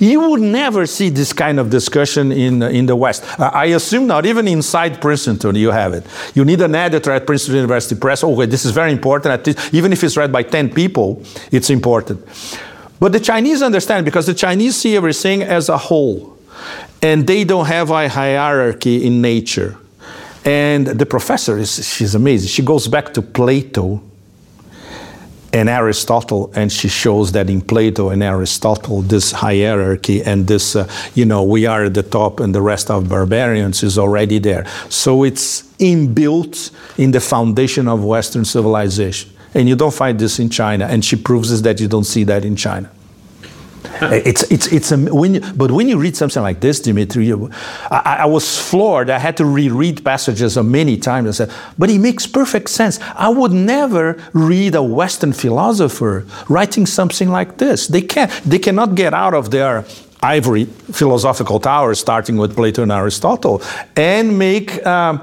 [0.00, 3.24] You would never see this kind of discussion in, in the West.
[3.38, 6.06] I assume not even inside Princeton you have it.
[6.34, 8.24] You need an editor at Princeton University Press.
[8.24, 9.48] Okay, this is very important.
[9.72, 12.24] Even if it's read by 10 people, it's important.
[13.04, 16.38] But the Chinese understand because the Chinese see everything as a whole.
[17.02, 19.76] And they don't have a hierarchy in nature.
[20.42, 22.48] And the professor is she's amazing.
[22.48, 24.02] She goes back to Plato
[25.52, 30.88] and Aristotle, and she shows that in Plato and Aristotle, this hierarchy and this, uh,
[31.14, 34.64] you know, we are at the top and the rest of barbarians is already there.
[34.88, 39.30] So it's inbuilt in the foundation of Western civilization.
[39.52, 42.46] And you don't find this in China, and she proves that you don't see that
[42.46, 42.90] in China.
[44.02, 47.32] it's it's it's a, when you, but when you read something like this, Dimitri,
[47.90, 49.10] I, I, was floored.
[49.10, 51.28] I had to reread passages many times.
[51.40, 52.98] I said, but it makes perfect sense.
[53.14, 57.86] I would never read a Western philosopher writing something like this.
[57.86, 58.30] They can't.
[58.44, 59.84] They cannot get out of their
[60.22, 63.62] ivory philosophical tower, starting with Plato and Aristotle,
[63.96, 65.20] and make um,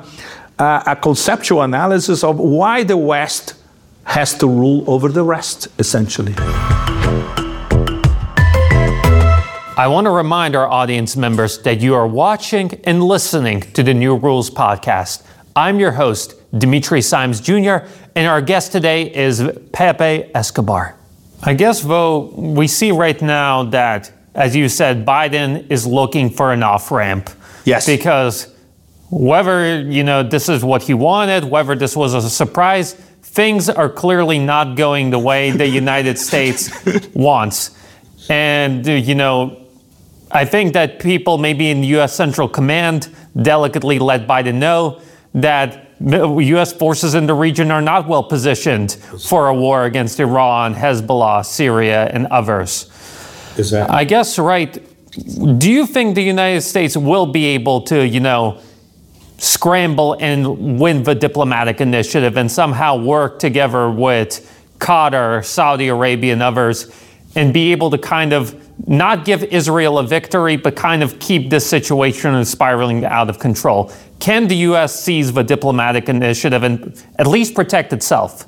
[0.60, 3.56] a conceptual analysis of why the West
[4.04, 6.36] has to rule over the rest, essentially.
[9.78, 13.94] I want to remind our audience members that you are watching and listening to the
[13.94, 15.24] New Rules podcast.
[15.56, 17.78] I'm your host, Dimitri Simes Jr.,
[18.14, 20.98] and our guest today is Pepe Escobar.
[21.42, 26.52] I guess, Vo, we see right now that, as you said, Biden is looking for
[26.52, 27.30] an off ramp.
[27.64, 27.86] Yes.
[27.86, 28.54] Because
[29.10, 33.90] whether, you know, this is what he wanted, whether this was a surprise, things are
[33.90, 36.70] clearly not going the way the United States
[37.14, 37.72] wants.
[38.30, 39.61] And, you know,
[40.34, 42.14] I think that people, maybe in U.S.
[42.14, 43.10] Central Command,
[43.42, 45.02] delicately let Biden know
[45.34, 46.74] that U.S.
[46.74, 52.10] forces in the region are not well positioned for a war against Iran, Hezbollah, Syria,
[52.12, 52.86] and others.
[53.58, 53.96] Exactly.
[53.96, 54.82] I guess, right.
[55.60, 58.60] Do you think the United States will be able to, you know,
[59.38, 64.48] scramble and win the diplomatic initiative and somehow work together with
[64.80, 66.92] Qatar, Saudi Arabia, and others
[67.36, 68.56] and be able to kind of
[68.88, 73.92] not give Israel a victory, but kind of keep this situation spiraling out of control?
[74.20, 75.00] Can the U.S.
[75.00, 78.46] seize the diplomatic initiative and at least protect itself?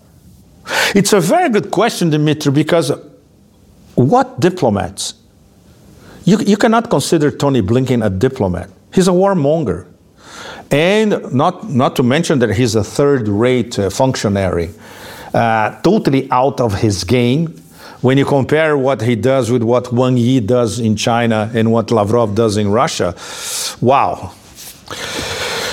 [0.95, 2.91] It's a very good question, Dimitri, because
[3.95, 5.15] what diplomats?
[6.25, 8.69] You, you cannot consider Tony Blinken a diplomat.
[8.93, 9.87] He's a warmonger.
[10.71, 14.71] And not, not to mention that he's a third rate uh, functionary,
[15.33, 17.62] uh, totally out of his game
[18.03, 21.89] when you compare what he does with what Wang Yi does in China and what
[21.89, 23.15] Lavrov does in Russia,
[23.79, 24.33] wow.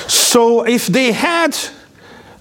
[0.07, 1.59] So if they had,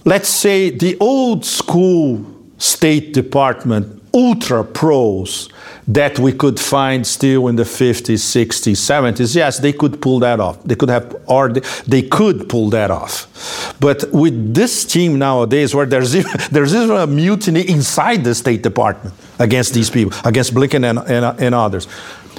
[0.06, 2.24] let's say, the old school
[2.60, 5.50] State Department ultra pros
[5.88, 10.40] that we could find still in the 50s, 60s, 70s, yes, they could pull that
[10.40, 10.62] off.
[10.64, 11.50] They could have, or
[11.88, 13.76] they could pull that off.
[13.80, 18.62] But with this team nowadays, where there's even, there's even a mutiny inside the State
[18.62, 21.88] Department against these people, against Blinken and, and, and others,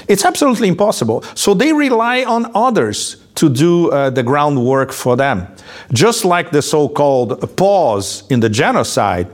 [0.08, 1.22] it's absolutely impossible.
[1.34, 5.46] So they rely on others to do uh, the groundwork for them.
[5.92, 9.28] Just like the so called pause in the genocide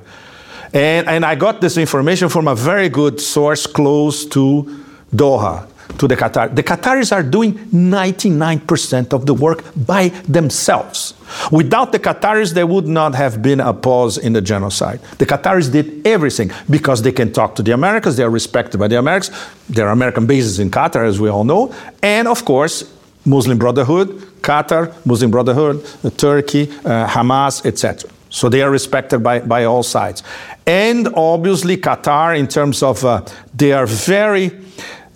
[0.77, 5.67] and, and I got this information from a very good source close to Doha.
[5.99, 6.55] To the Qatar.
[6.55, 11.15] The Qataris are doing 99% of the work by themselves.
[11.51, 15.01] Without the Qataris, there would not have been a pause in the genocide.
[15.19, 18.89] The Qataris did everything because they can talk to the Americans, they are respected by
[18.89, 19.31] the Americans,
[19.69, 22.93] there are American bases in Qatar, as we all know, and of course,
[23.25, 24.09] Muslim Brotherhood,
[24.41, 25.85] Qatar, Muslim Brotherhood,
[26.17, 28.09] Turkey, uh, Hamas, etc.
[28.31, 30.23] So they are respected by, by all sides.
[30.67, 33.25] And obviously, Qatar, in terms of, uh,
[33.55, 34.53] they are very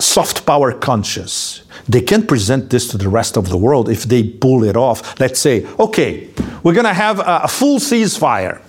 [0.00, 1.62] soft power conscious.
[1.88, 5.18] They can present this to the rest of the world if they pull it off.
[5.20, 6.28] Let's say, okay,
[6.62, 8.60] we're going to have a, full ceasefire.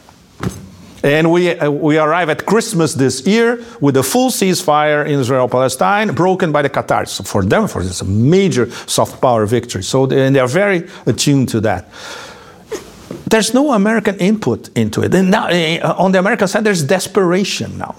[1.04, 5.48] And we, uh, we arrive at Christmas this year with a full ceasefire in Israel
[5.48, 7.10] Palestine, broken by the Qataris.
[7.10, 9.84] So for them, for this, a major soft power victory.
[9.84, 11.90] So they, and they are very attuned to that.
[13.26, 15.14] There's no American input into it.
[15.16, 17.96] And now, uh, on the American side, there's desperation now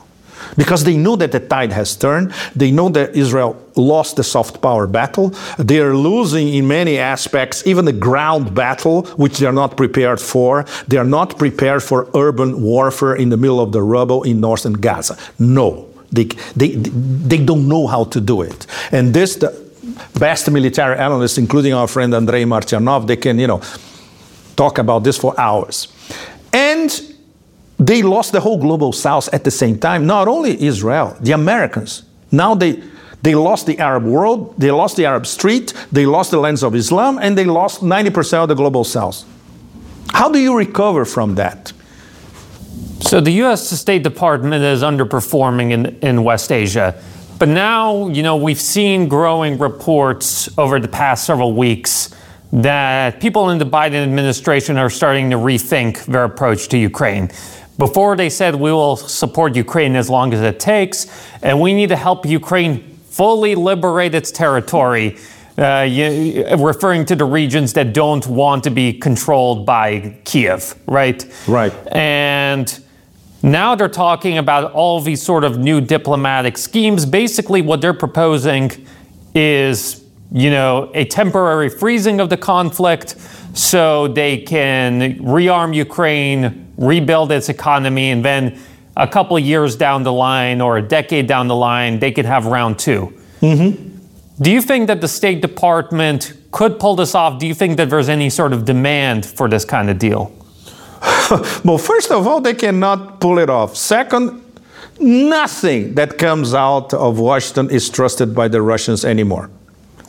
[0.57, 2.32] because they know that the tide has turned.
[2.55, 5.30] They know that Israel lost the soft power battle.
[5.59, 10.20] They are losing in many aspects, even the ground battle, which they are not prepared
[10.20, 10.64] for.
[10.88, 14.74] They are not prepared for urban warfare in the middle of the rubble in northern
[14.74, 15.16] Gaza.
[15.38, 16.24] No, they,
[16.57, 18.66] they, they don't know how to do it.
[18.92, 19.50] And this, the
[20.18, 23.62] best military analysts, including our friend Andrei Martyanov, they can, you know,
[24.57, 25.88] talk about this for hours.
[26.53, 27.12] And
[27.87, 30.07] they lost the whole global south at the same time.
[30.07, 32.05] Not only Israel, the Americans.
[32.30, 32.83] Now they,
[33.22, 36.74] they lost the Arab world, they lost the Arab street, they lost the lands of
[36.74, 39.24] Islam, and they lost 90% of the global south.
[40.12, 41.72] How do you recover from that?
[43.01, 47.01] So the US State Department is underperforming in, in West Asia.
[47.39, 52.14] But now, you know, we've seen growing reports over the past several weeks
[52.53, 57.30] that people in the Biden administration are starting to rethink their approach to Ukraine.
[57.79, 61.07] Before they said we will support Ukraine as long as it takes,
[61.43, 65.18] and we need to help Ukraine fully liberate its territory,
[65.59, 71.25] uh, you, referring to the regions that don't want to be controlled by Kiev, right?
[71.47, 71.73] Right.
[71.95, 72.83] And
[73.43, 77.05] now they're talking about all these sort of new diplomatic schemes.
[77.05, 78.70] Basically, what they're proposing
[79.35, 80.01] is,
[80.33, 83.16] you know, a temporary freezing of the conflict
[83.55, 88.59] so they can rearm Ukraine, rebuild its economy, and then
[88.97, 92.24] a couple of years down the line or a decade down the line, they could
[92.24, 93.89] have round 2 mm-hmm.
[94.41, 97.39] Do you think that the State Department could pull this off?
[97.39, 100.33] Do you think that there's any sort of demand for this kind of deal?
[101.64, 103.76] well, first of all, they cannot pull it off.
[103.76, 104.43] Second,
[104.99, 109.51] nothing that comes out of Washington is trusted by the Russians anymore.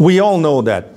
[0.04, 0.90] We all know that.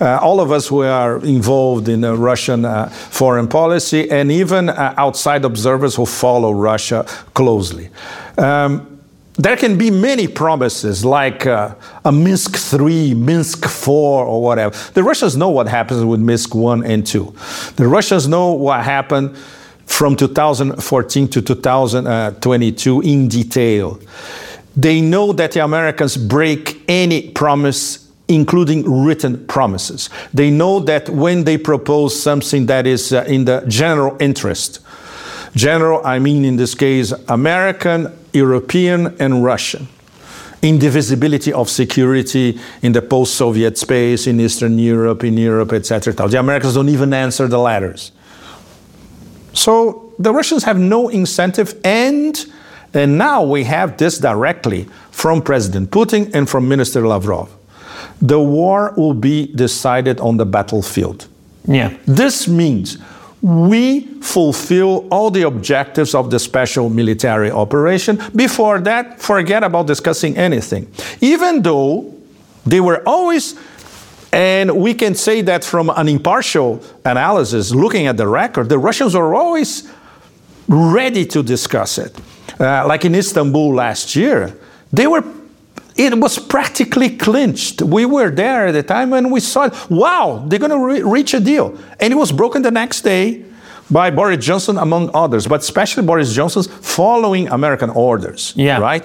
[0.00, 4.68] Uh, all of us who are involved in uh, Russian uh, foreign policy and even
[4.68, 7.04] uh, outside observers who follow Russia
[7.34, 7.90] closely.
[8.38, 9.00] Um,
[9.34, 14.76] there can be many promises like uh, a Minsk 3, Minsk 4, or whatever.
[14.92, 17.34] The Russians know what happens with Minsk 1 and 2.
[17.76, 19.36] The Russians know what happened
[19.86, 23.98] from 2014 to 2022 in detail.
[24.76, 28.01] They know that the Americans break any promise
[28.32, 30.08] including written promises.
[30.32, 34.80] They know that when they propose something that is uh, in the general interest,
[35.54, 39.86] general, I mean in this case American, European, and Russian,
[40.62, 46.14] indivisibility of security in the post Soviet space, in Eastern Europe, in Europe, etc.
[46.28, 48.12] The Americans don't even answer the letters.
[49.52, 52.46] So the Russians have no incentive, and,
[52.94, 57.50] and now we have this directly from President Putin and from Minister Lavrov
[58.22, 61.26] the war will be decided on the battlefield.
[61.66, 61.94] Yeah.
[62.06, 62.98] This means
[63.42, 68.22] we fulfill all the objectives of the special military operation.
[68.34, 70.86] Before that, forget about discussing anything.
[71.20, 72.14] Even though
[72.64, 73.58] they were always,
[74.32, 79.16] and we can say that from an impartial analysis, looking at the record, the Russians
[79.16, 79.92] were always
[80.68, 82.16] ready to discuss it.
[82.60, 84.56] Uh, like in Istanbul last year,
[84.92, 85.24] they were
[85.96, 87.82] it was practically clinched.
[87.82, 91.34] We were there at the time and we saw, wow, they're going to re- reach
[91.34, 91.78] a deal.
[92.00, 93.44] And it was broken the next day
[93.90, 98.54] by Boris Johnson, among others, but especially Boris Johnson's following American orders.
[98.56, 98.78] Yeah.
[98.78, 99.04] Right?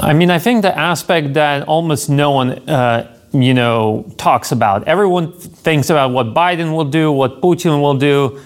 [0.00, 4.88] I mean, I think the aspect that almost no one, uh, you know, talks about.
[4.88, 8.40] Everyone thinks about what Biden will do, what Putin will do,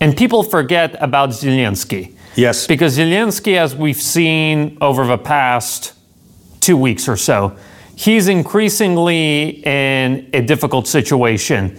[0.00, 2.14] and people forget about Zelensky.
[2.34, 2.66] Yes.
[2.66, 5.93] Because Zelensky, as we've seen over the past
[6.64, 7.56] two weeks or so.
[7.96, 11.78] He's increasingly in a difficult situation.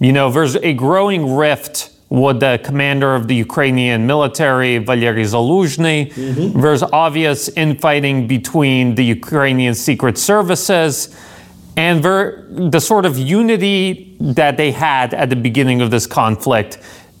[0.00, 5.98] You know, there's a growing rift with the commander of the Ukrainian military, Valery Zaluzhny.
[6.12, 6.60] Mm-hmm.
[6.60, 10.92] There's obvious infighting between the Ukrainian secret services.
[11.76, 16.78] And the sort of unity that they had at the beginning of this conflict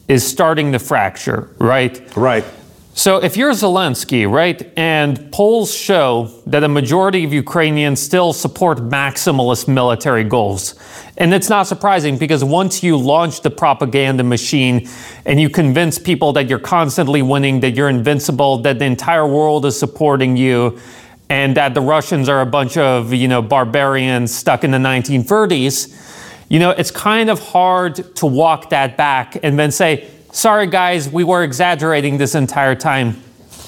[0.08, 1.94] is starting to fracture, right?
[2.16, 2.44] Right.
[2.92, 8.78] So if you're Zelensky, right, and polls show that a majority of Ukrainians still support
[8.78, 10.74] maximalist military goals,
[11.16, 14.88] and it's not surprising because once you launch the propaganda machine
[15.24, 19.64] and you convince people that you're constantly winning, that you're invincible, that the entire world
[19.64, 20.78] is supporting you,
[21.28, 25.96] and that the Russians are a bunch of, you know, barbarians stuck in the 1930s,
[26.48, 31.08] you know, it's kind of hard to walk that back and then say, sorry guys,
[31.08, 33.20] we were exaggerating this entire time.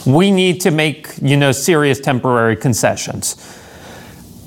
[0.06, 3.36] We need to make, you know, serious temporary concessions.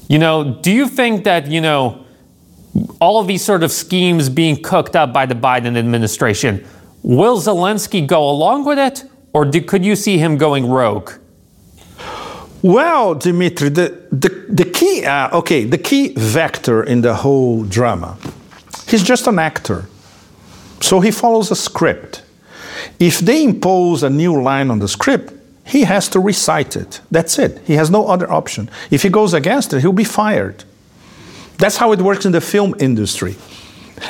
[0.07, 2.05] You know, do you think that, you know,
[2.99, 6.66] all of these sort of schemes being cooked up by the Biden administration,
[7.03, 9.05] will Zelensky go along with it?
[9.34, 11.11] Or do, could you see him going rogue?
[12.61, 18.18] Well, Dimitri, the, the, the key, uh, okay, the key vector in the whole drama,
[18.88, 19.88] he's just an actor.
[20.82, 22.24] So he follows a script.
[23.00, 25.34] If they impose a new line on the script,
[25.66, 27.02] he has to recite it.
[27.10, 27.60] That's it.
[27.66, 28.70] He has no other option.
[28.92, 30.64] If he goes against it, he'll be fired.
[31.58, 33.36] That's how it works in the film industry.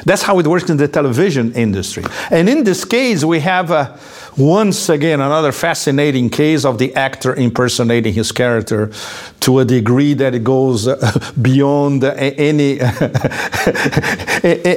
[0.03, 2.03] That's how it works in the television industry.
[2.31, 3.95] And in this case, we have uh,
[4.37, 8.91] once again another fascinating case of the actor impersonating his character
[9.39, 12.79] to a degree that it goes uh, beyond any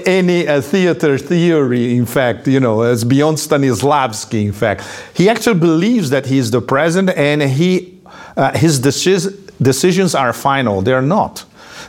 [0.07, 1.97] any uh, theater theory.
[1.97, 4.45] In fact, you know, it's beyond Stanislavski.
[4.47, 4.85] In fact,
[5.15, 7.99] he actually believes that he is the president, and he
[8.37, 10.83] uh, his decisions are final.
[10.83, 11.45] They're not.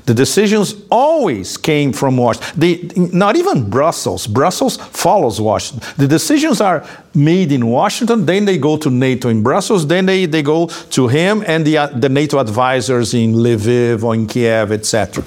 [0.06, 2.60] The decisions always came from Washington.
[2.60, 4.28] They, not even Brussels.
[4.28, 5.88] Brussels follows Washington.
[5.98, 10.26] The decisions are made in Washington, then they go to NATO in Brussels, then they,
[10.26, 14.72] they go to him and the, uh, the NATO advisors in Lviv or in Kiev,
[14.72, 15.24] etc.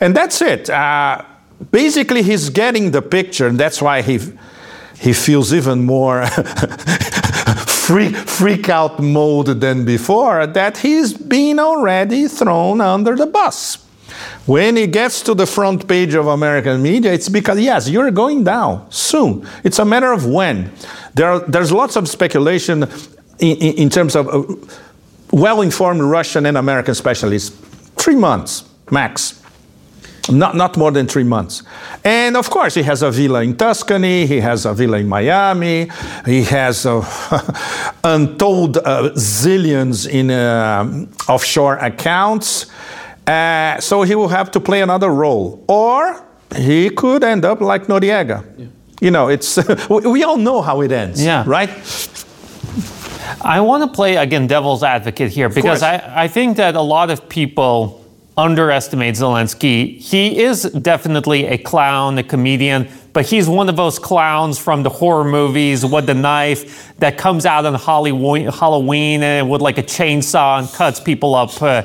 [0.00, 0.70] And that's it.
[0.70, 1.24] Uh,
[1.70, 4.20] basically, he's getting the picture, and that's why he,
[4.98, 6.22] he feels even more
[7.88, 13.78] freak, freak out mode than before, that he's been already thrown under the bus.
[14.44, 18.44] When he gets to the front page of American media, it's because, yes, you're going
[18.44, 19.46] down soon.
[19.64, 20.70] It's a matter of when.
[21.14, 22.82] There are, there's lots of speculation
[23.38, 24.42] in, in, in terms of uh,
[25.32, 27.56] well informed Russian and American specialists.
[27.96, 29.37] Three months, max.
[30.30, 31.62] Not, not more than three months.
[32.04, 35.90] And of course, he has a villa in Tuscany, he has a villa in Miami,
[36.26, 37.00] he has uh,
[38.04, 42.66] untold uh, zillions in uh, offshore accounts.
[43.26, 45.64] Uh, so he will have to play another role.
[45.68, 46.24] Or
[46.56, 48.44] he could end up like Noriega.
[48.56, 48.66] Yeah.
[49.00, 49.58] You know, it's
[49.90, 51.44] we all know how it ends, yeah.
[51.46, 51.70] right?
[53.42, 57.10] I want to play again devil's advocate here because I, I think that a lot
[57.10, 57.97] of people
[58.38, 59.98] underestimate Zelensky.
[59.98, 64.90] He is definitely a clown, a comedian, but he's one of those clowns from the
[64.90, 70.60] horror movies with the knife that comes out on Halloween and with like a chainsaw
[70.60, 71.60] and cuts people up.
[71.60, 71.82] Uh,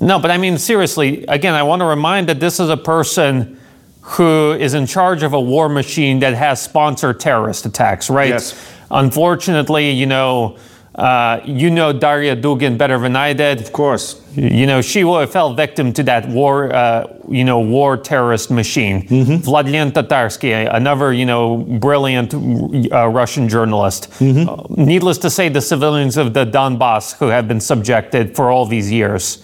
[0.00, 3.60] no, but I mean, seriously, again, I want to remind that this is a person
[4.00, 8.28] who is in charge of a war machine that has sponsored terrorist attacks, right?
[8.28, 8.72] Yes.
[8.92, 10.56] Unfortunately, you know,
[10.94, 13.60] uh, you know Daria Dugin better than I did.
[13.60, 14.20] Of course.
[14.36, 19.06] You know, she fell victim to that war, uh, you know, war terrorist machine.
[19.08, 24.10] mm hmm Vladlen Tatarsky, another, you know, brilliant uh, Russian journalist.
[24.18, 24.48] Mm-hmm.
[24.48, 28.66] Uh, needless to say, the civilians of the Donbass who have been subjected for all
[28.66, 29.42] these years.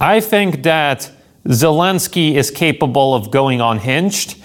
[0.00, 1.10] I think that
[1.46, 4.36] Zelensky is capable of going unhinged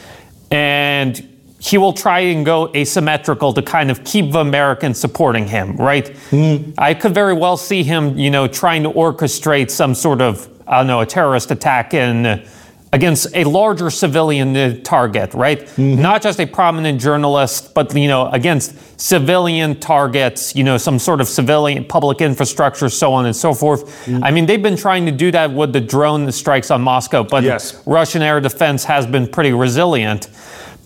[0.50, 1.33] and
[1.64, 6.08] he will try and go asymmetrical to kind of keep the Americans supporting him, right?
[6.30, 6.74] Mm.
[6.78, 10.80] I could very well see him, you know, trying to orchestrate some sort of, I
[10.80, 12.46] don't know, a terrorist attack in
[12.92, 15.62] against a larger civilian uh, target, right?
[15.62, 16.02] Mm-hmm.
[16.02, 21.22] Not just a prominent journalist, but you know, against civilian targets, you know, some sort
[21.22, 23.86] of civilian public infrastructure, so on and so forth.
[24.06, 24.24] Mm-hmm.
[24.24, 27.44] I mean, they've been trying to do that with the drone strikes on Moscow, but
[27.44, 27.82] yes.
[27.88, 30.28] Russian air defense has been pretty resilient.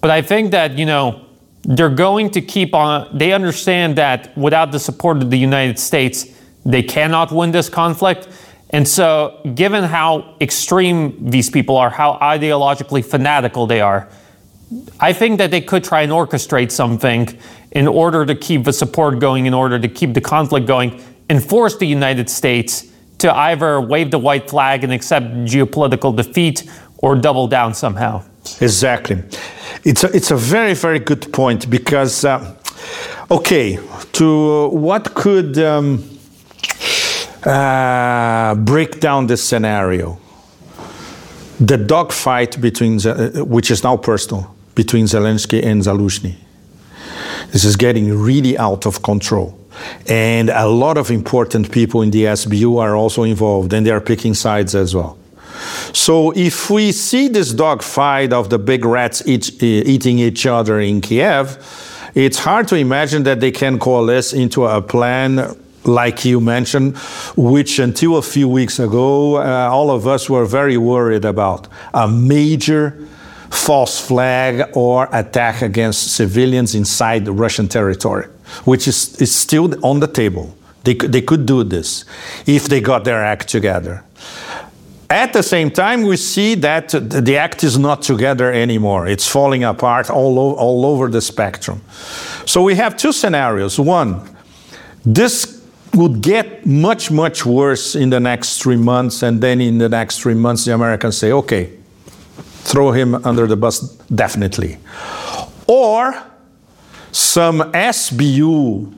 [0.01, 1.25] But I think that, you know,
[1.63, 6.25] they're going to keep on, they understand that without the support of the United States,
[6.65, 8.27] they cannot win this conflict.
[8.69, 14.09] And so, given how extreme these people are, how ideologically fanatical they are,
[14.99, 17.37] I think that they could try and orchestrate something
[17.71, 21.43] in order to keep the support going, in order to keep the conflict going, and
[21.43, 22.87] force the United States
[23.19, 28.23] to either wave the white flag and accept geopolitical defeat or double down somehow.
[28.61, 29.23] Exactly.
[29.83, 32.55] It's a, it's a very, very good point because, uh,
[33.29, 33.79] okay,
[34.13, 36.03] to what could um,
[37.45, 40.19] uh, break down this scenario?
[41.59, 46.35] The dogfight between, uh, which is now personal, between Zelensky and Zaluzhny.
[47.51, 49.57] This is getting really out of control.
[50.07, 54.01] And a lot of important people in the SBU are also involved, and they are
[54.01, 55.17] picking sides as well.
[55.93, 61.01] So if we see this dogfight of the big rats eat, eating each other in
[61.01, 61.57] Kiev,
[62.15, 66.97] it's hard to imagine that they can coalesce into a plan like you mentioned,
[67.35, 72.07] which until a few weeks ago, uh, all of us were very worried about a
[72.07, 73.07] major
[73.49, 78.25] false flag or attack against civilians inside the Russian territory,
[78.65, 80.55] which is, is still on the table.
[80.83, 82.05] They, they could do this
[82.45, 84.03] if they got their act together.
[85.09, 89.07] At the same time, we see that the act is not together anymore.
[89.07, 91.81] It's falling apart all, o- all over the spectrum.
[92.45, 93.79] So we have two scenarios.
[93.79, 94.21] One,
[95.05, 99.87] this would get much, much worse in the next three months, and then in the
[99.87, 101.71] next three months, the Americans say, okay,
[102.65, 103.79] throw him under the bus,
[104.13, 104.77] definitely.
[105.67, 106.21] Or
[107.13, 108.93] some SBU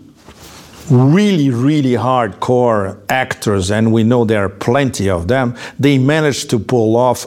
[0.89, 6.59] really, really hardcore actors, and we know there are plenty of them, they managed to
[6.59, 7.25] pull off,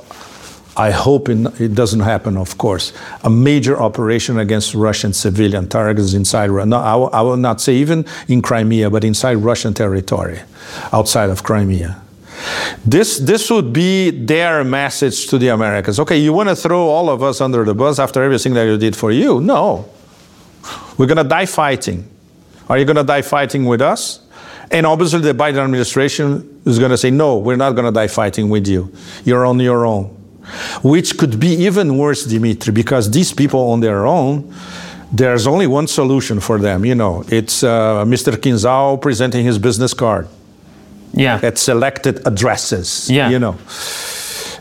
[0.76, 2.92] I hope it doesn't happen, of course,
[3.24, 8.42] a major operation against Russian civilian targets inside, no, I, will, not say even in
[8.42, 10.40] Crimea, but inside Russian territory,
[10.92, 12.00] outside of Crimea.
[12.84, 16.00] This, this would be their message to the Americans.
[16.00, 18.76] Okay, you want to throw all of us under the bus after everything that you
[18.78, 19.40] did for you?
[19.40, 19.88] No.
[20.96, 22.11] We're going to die fighting.
[22.72, 24.20] Are you going to die fighting with us?
[24.70, 28.06] And obviously, the Biden administration is going to say, no, we're not going to die
[28.06, 28.90] fighting with you.
[29.26, 30.04] You're on your own.
[30.82, 34.54] Which could be even worse, Dimitri, because these people on their own,
[35.12, 36.86] there's only one solution for them.
[36.86, 38.32] You know, it's uh, Mr.
[38.38, 40.26] Kinzhal presenting his business card.
[41.12, 41.40] Yeah.
[41.42, 43.10] At selected addresses.
[43.10, 43.28] Yeah.
[43.28, 43.58] You know.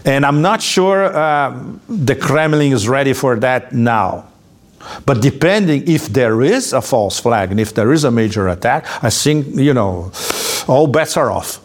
[0.03, 1.57] And I'm not sure uh,
[1.87, 4.30] the Kremlin is ready for that now.
[5.05, 8.85] But depending if there is a false flag and if there is a major attack,
[9.03, 10.11] I think, you know,
[10.67, 11.59] all bets are off.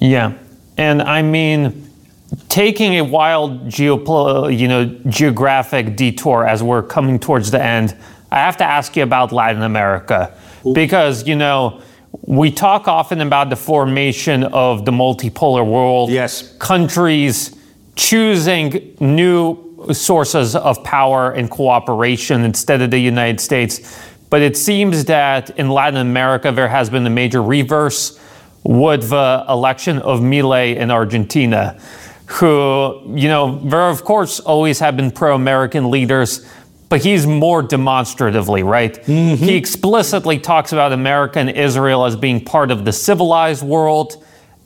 [0.00, 0.32] Yeah.
[0.76, 1.90] And I mean,
[2.48, 7.96] taking a wild geopol- you know, geographic detour as we're coming towards the end,
[8.30, 10.32] I have to ask you about Latin America.
[10.74, 11.80] Because, you know,
[12.22, 16.10] we talk often about the formation of the multipolar world.
[16.10, 16.56] Yes.
[16.58, 17.56] Countries
[17.96, 23.98] choosing new sources of power and cooperation instead of the United States.
[24.30, 28.20] But it seems that in Latin America, there has been a major reverse
[28.62, 31.80] with the election of Milei in Argentina,
[32.26, 36.46] who, you know, there of course always have been pro American leaders,
[36.90, 38.94] but he's more demonstratively, right?
[39.04, 39.42] Mm-hmm.
[39.42, 44.22] He explicitly talks about America and Israel as being part of the civilized world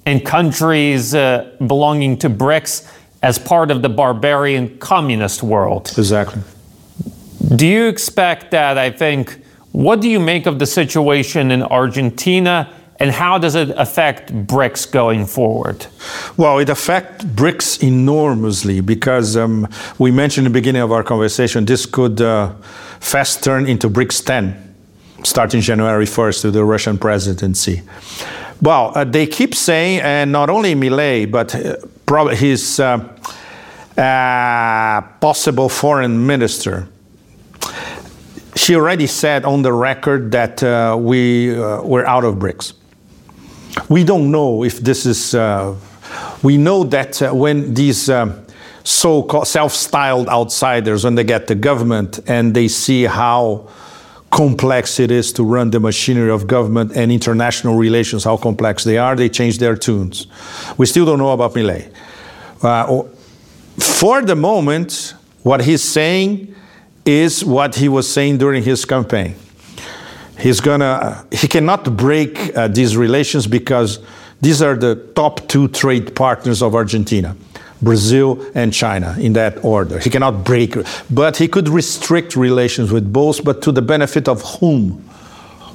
[0.07, 2.89] and countries uh, belonging to BRICS
[3.23, 5.93] as part of the barbarian communist world.
[5.97, 6.43] Exactly.
[7.57, 8.79] Do you expect that?
[8.79, 9.43] I think,
[9.73, 14.93] what do you make of the situation in Argentina and how does it affect BRICS
[14.93, 15.87] going forward?
[16.37, 19.67] Well, it affects BRICS enormously because um,
[19.99, 22.53] we mentioned in the beginning of our conversation this could uh,
[23.01, 24.75] fast turn into BRICS 10
[25.25, 27.83] starting January 1st with the Russian presidency.
[28.61, 31.77] Well, uh, they keep saying, and not only Milei, but uh,
[32.35, 32.99] his uh,
[33.97, 36.89] uh, possible foreign minister.
[38.55, 42.75] She already said on the record that uh, we we're out of BRICS.
[43.89, 45.35] We don't know if this is.
[46.43, 48.11] We know that when these
[48.85, 53.69] so-called self-styled outsiders, when they get the government and they see how
[54.31, 58.99] complex it is to run the machinery of government and international relations, how complex they
[58.99, 60.27] are, they change their tunes.
[60.79, 61.93] We still don't know about Milei.
[62.63, 63.03] Uh,
[63.79, 66.55] for the moment, what he's saying
[67.05, 69.35] is what he was saying during his campaign.
[70.39, 74.01] He's gonna, he cannot break uh, these relations because
[74.41, 77.37] these are the top two trade partners of Argentina.
[77.81, 79.99] Brazil and China in that order.
[79.99, 80.77] He cannot break,
[81.11, 85.09] but he could restrict relations with both, but to the benefit of whom?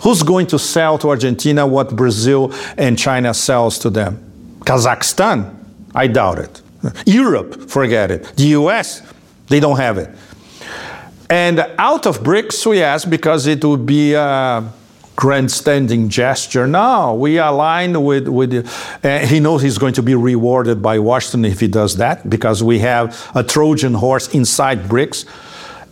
[0.04, 4.24] Who's going to sell to Argentina what Brazil and China sells to them?
[4.60, 5.54] Kazakhstan?
[5.94, 6.62] I doubt it.
[7.06, 8.24] Europe, forget it.
[8.36, 9.02] The US,
[9.48, 10.10] they don't have it.
[11.30, 14.64] And out of BRICS, we ask because it would be a
[15.18, 16.68] grandstanding gesture.
[16.68, 18.54] No, we align with, with
[19.04, 22.64] uh, he knows he's going to be rewarded by Washington if he does that because
[22.64, 25.26] we have a Trojan horse inside BRICS.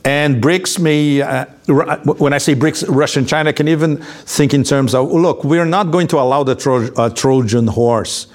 [0.05, 4.63] And BRICS may, uh, when I say BRICS, Russia and China can even think in
[4.63, 8.27] terms of look, we're not going to allow the Tro- uh, Trojan horse.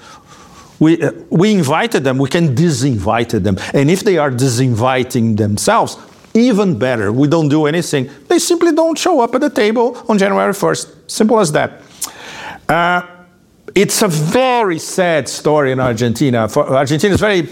[0.81, 3.57] We, uh, we invited them, we can disinvite them.
[3.71, 5.95] And if they are disinviting themselves,
[6.33, 7.11] even better.
[7.11, 8.09] We don't do anything.
[8.27, 10.95] They simply don't show up at the table on January 1st.
[11.07, 11.81] Simple as that.
[12.67, 13.05] Uh,
[13.75, 16.49] it's a very sad story in Argentina.
[16.49, 17.47] For, Argentina is very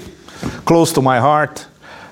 [0.65, 1.67] close to my heart.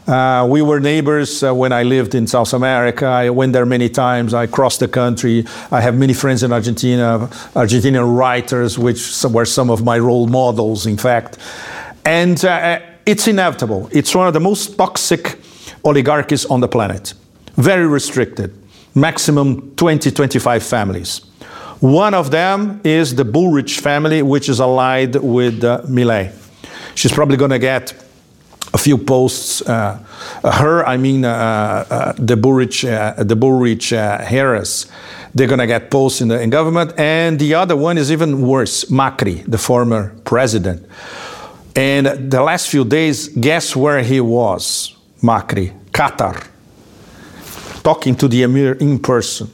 [0.08, 3.06] Uh, we were neighbors uh, when I lived in South America.
[3.06, 4.34] I went there many times.
[4.34, 5.46] I crossed the country.
[5.70, 10.86] I have many friends in Argentina, Argentinian writers, which were some of my role models,
[10.86, 11.38] in fact.
[12.06, 13.90] And uh, it's inevitable.
[13.92, 15.40] It's one of the most toxic
[15.84, 17.14] oligarchies on the planet.
[17.56, 18.54] Very restricted,
[18.96, 21.20] maximum 20, 25 families.
[21.82, 26.34] One of them is the Bullrich family, which is allied with uh, Milei.
[26.96, 27.94] She's probably going to get
[28.78, 29.62] a few posts.
[29.62, 29.98] Uh,
[30.44, 31.32] her, I mean, uh,
[31.90, 34.86] uh, the uh, the Bullrich uh, Harris.
[35.34, 38.42] They're going to get posts in the in government, and the other one is even
[38.42, 38.86] worse.
[38.90, 40.86] Macri, the former president,
[41.76, 44.96] and the last few days, guess where he was?
[45.22, 46.36] Macri, Qatar,
[47.84, 49.48] talking to the emir in person.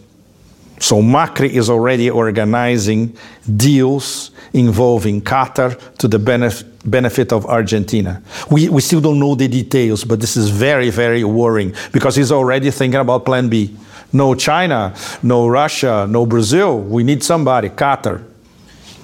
[0.79, 3.15] So Macri is already organizing
[3.47, 8.21] deals involving Qatar to the benefit benefit of Argentina.
[8.49, 12.31] We, we still don't know the details, but this is very, very worrying because he's
[12.31, 13.75] already thinking about plan B.
[14.11, 16.79] No China, no Russia, no Brazil.
[16.79, 18.23] We need somebody, Qatar.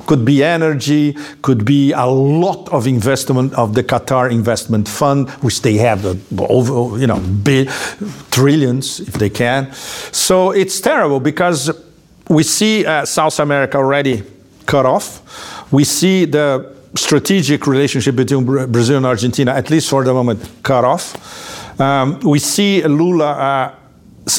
[0.06, 5.62] Could be energy, could be a lot of investment of the Qatar Investment Fund, which
[5.62, 6.18] they have the
[6.48, 7.22] over, you know,
[8.32, 9.72] trillions if they can.
[10.12, 11.72] So it's terrible because
[12.28, 14.24] we see uh, South America already
[14.66, 15.22] cut off.
[15.72, 20.84] We see the strategic relationship between Brazil and Argentina, at least for the moment, cut
[20.84, 21.80] off.
[21.80, 23.76] Um, we see Lula, uh,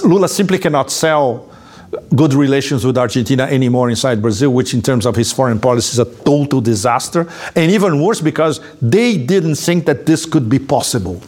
[0.05, 1.51] Lula simply cannot sell
[2.15, 5.99] good relations with Argentina anymore inside Brazil, which in terms of his foreign policy is
[5.99, 7.27] a total disaster.
[7.57, 11.21] And even worse because they didn't think that this could be possible.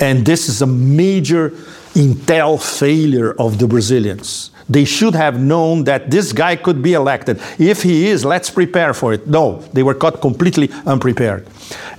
[0.00, 1.50] And this is a major
[1.94, 4.50] intel failure of the Brazilians.
[4.68, 7.40] They should have known that this guy could be elected.
[7.58, 9.26] If he is, let's prepare for it.
[9.26, 11.46] No, they were caught completely unprepared.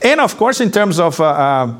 [0.02, 1.74] And of course, in terms of uh,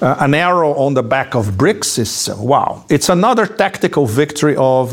[0.00, 4.56] uh, an arrow on the back of BRICS, is uh, wow, it's another tactical victory
[4.56, 4.92] of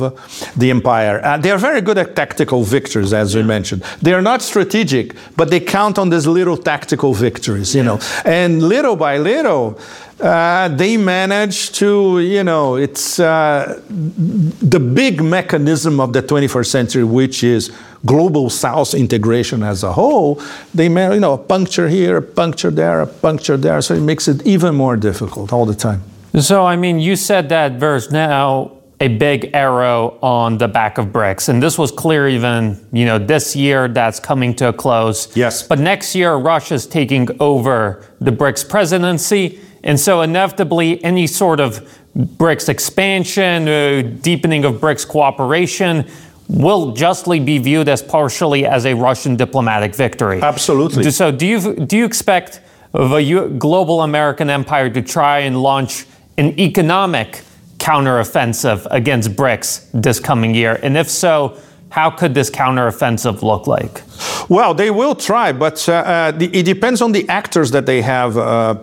[0.55, 1.19] the empire.
[1.23, 3.83] Uh, they are very good at tactical victories, as we mentioned.
[4.01, 7.99] They are not strategic, but they count on these little tactical victories, you know.
[8.23, 9.79] And little by little,
[10.21, 17.03] uh, they manage to, you know, it's uh, the big mechanism of the 21st century,
[17.03, 17.71] which is
[18.05, 20.41] global South integration as a whole.
[20.73, 23.81] They, man, you know, a puncture here, a puncture there, a puncture there.
[23.81, 26.03] So it makes it even more difficult all the time.
[26.39, 31.07] So, I mean, you said that there's now a big arrow on the back of
[31.07, 31.49] BRICS.
[31.49, 35.35] And this was clear even, you know, this year that's coming to a close.
[35.37, 35.63] Yes.
[35.63, 39.59] But next year, Russia's taking over the BRICS presidency.
[39.83, 46.05] And so, inevitably, any sort of BRICS expansion, uh, deepening of BRICS cooperation
[46.47, 50.41] will justly be viewed as partially as a Russian diplomatic victory.
[50.41, 51.09] Absolutely.
[51.11, 52.61] So, do you do you expect
[52.91, 56.05] the global American empire to try and launch
[56.37, 57.43] an economic
[57.77, 60.79] counteroffensive against BRICS this coming year?
[60.81, 61.57] And if so,
[61.89, 64.03] how could this counteroffensive look like?
[64.49, 68.01] Well, they will try, but uh, uh, the, it depends on the actors that they
[68.01, 68.37] have.
[68.37, 68.75] Uh,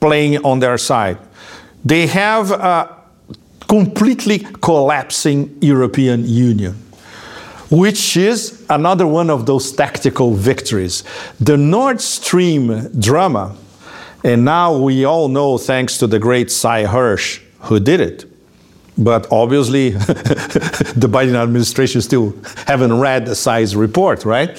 [0.00, 1.18] playing on their side.
[1.84, 2.96] They have a
[3.68, 6.74] completely collapsing European Union,
[7.70, 11.04] which is another one of those tactical victories.
[11.40, 13.56] The Nord Stream drama,
[14.22, 18.26] and now we all know, thanks to the great Sy Hersh, who did it.
[18.98, 22.34] But obviously, the Biden administration still
[22.66, 24.50] haven't read the Sy's report, right?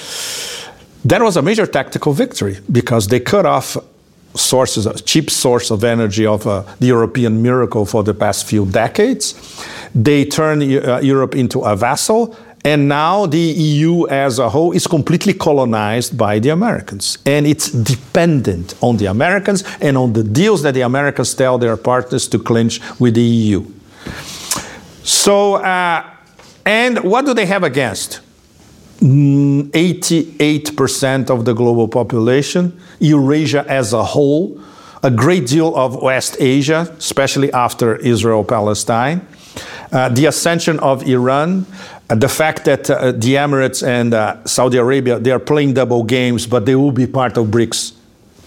[1.06, 3.78] That was a major tactical victory because they cut off
[4.36, 9.36] sources, cheap source of energy of uh, the European miracle for the past few decades.
[9.94, 14.88] They turned uh, Europe into a vassal, and now the EU as a whole is
[14.88, 17.18] completely colonized by the Americans.
[17.26, 21.76] And it's dependent on the Americans and on the deals that the Americans tell their
[21.76, 23.66] partners to clinch with the EU.
[25.04, 26.10] So, uh,
[26.66, 28.22] and what do they have against?
[29.02, 34.60] 88% of the global population, Eurasia as a whole,
[35.02, 39.28] a great deal of West Asia, especially after Israel Palestine,
[39.92, 41.66] uh, the ascension of Iran,
[42.10, 46.04] uh, the fact that uh, the Emirates and uh, Saudi Arabia, they are playing double
[46.04, 47.94] games, but they will be part of BRICS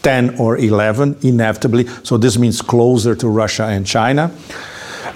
[0.02, 1.86] 10 or 11, inevitably.
[2.04, 4.30] So this means closer to Russia and China.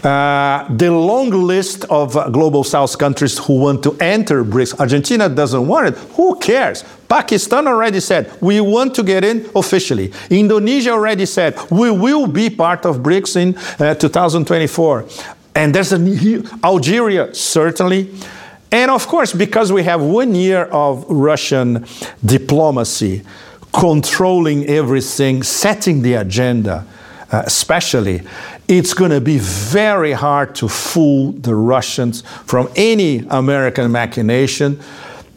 [0.05, 5.67] Uh, the long list of global south countries who want to enter BRICS, Argentina doesn't
[5.67, 5.95] want it.
[6.15, 6.85] Who cares?
[7.09, 10.13] Pakistan already said, we want to get in officially.
[10.31, 15.07] Indonesia already said, we will be part of BRICS in uh, 2024.
[15.55, 16.07] And there's an,
[16.63, 18.15] Algeria, certainly.
[18.71, 21.85] And of course, because we have one year of Russian
[22.25, 23.23] diplomacy
[23.73, 26.87] controlling everything, setting the agenda,
[27.33, 28.23] uh, especially,
[28.69, 34.81] it's going to be very hard to fool the Russians from any American machination,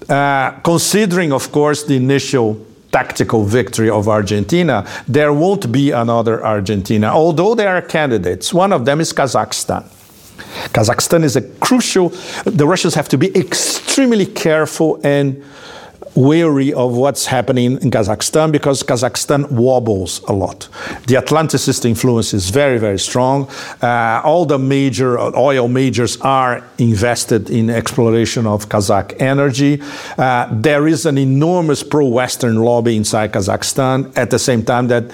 [0.10, 2.60] uh, considering, of course, the initial
[2.92, 4.88] tactical victory of Argentina.
[5.08, 8.54] There won't be another Argentina, although there are candidates.
[8.54, 9.84] One of them is Kazakhstan.
[10.74, 12.10] Kazakhstan is a crucial,
[12.46, 15.44] the Russians have to be extremely careful and
[16.16, 20.68] wary of what's happening in Kazakhstan because Kazakhstan wobbles a lot.
[21.08, 23.50] The Atlanticist influence is very, very strong.
[23.82, 29.82] Uh, all the major oil majors are invested in exploration of Kazakh energy.
[30.18, 35.06] Uh, there is an enormous pro Western lobby inside Kazakhstan at the same time that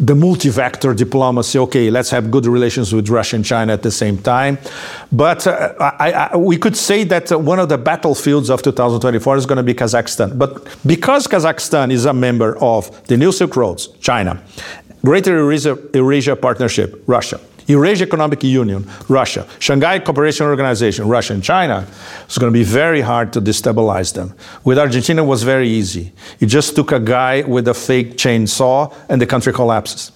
[0.00, 1.58] the multi-vector diplomacy.
[1.58, 4.58] Okay, let's have good relations with Russia and China at the same time.
[5.12, 9.36] But uh, I, I, we could say that uh, one of the battlefields of 2024
[9.36, 10.38] is going to be Kazakhstan.
[10.38, 14.42] But because Kazakhstan is a member of the New Silk Roads, China,
[15.04, 17.40] Greater Eurasia, Eurasia Partnership, Russia,
[17.70, 21.86] Eurasia Economic Union, Russia, Shanghai Cooperation Organization, Russia and China,
[22.24, 24.34] it's going to be very hard to destabilize them.
[24.64, 26.12] With Argentina, it was very easy.
[26.38, 30.12] You just took a guy with a fake chainsaw and the country collapses.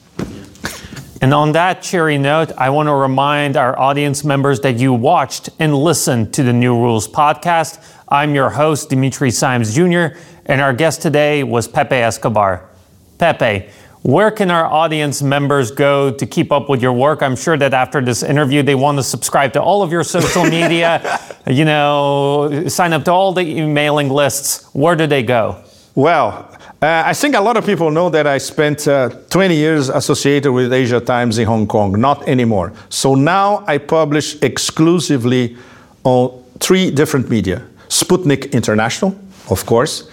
[1.21, 5.49] And on that cheery note, I want to remind our audience members that you watched
[5.59, 7.83] and listened to the New Rules podcast.
[8.09, 12.69] I'm your host, Dimitri Simes Jr., and our guest today was Pepe Escobar.
[13.17, 13.71] Pepe,
[14.05, 17.23] where can our audience members go to keep up with your work?
[17.23, 20.45] I'm sure that after this interview, they want to subscribe to all of your social
[20.59, 24.69] media, you know, sign up to all the emailing lists.
[24.75, 25.57] Where do they go?
[25.95, 29.89] Well, uh, I think a lot of people know that I spent uh, 20 years
[29.89, 31.99] associated with Asia Times in Hong Kong.
[31.99, 32.75] Not anymore.
[32.91, 35.57] So now I publish exclusively
[36.03, 40.11] on three different media Sputnik International, of course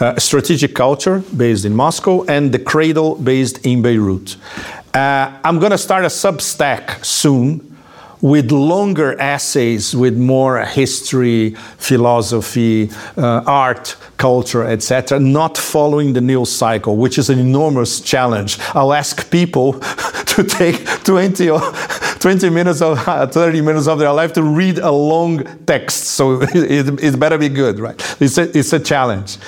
[0.00, 4.36] uh, Strategic Culture, based in Moscow, and The Cradle, based in Beirut.
[4.94, 7.71] Uh, I'm going to start a Substack soon
[8.22, 16.50] with longer essays with more history, philosophy, uh, art, culture, etc., not following the news
[16.50, 18.58] cycle, which is an enormous challenge.
[18.74, 19.72] I'll ask people
[20.26, 21.60] to take 20 or
[22.20, 26.04] 20 minutes or uh, 30 minutes of their life to read a long text.
[26.04, 28.16] So it, it better be good, right?
[28.20, 29.38] It's a, it's a challenge.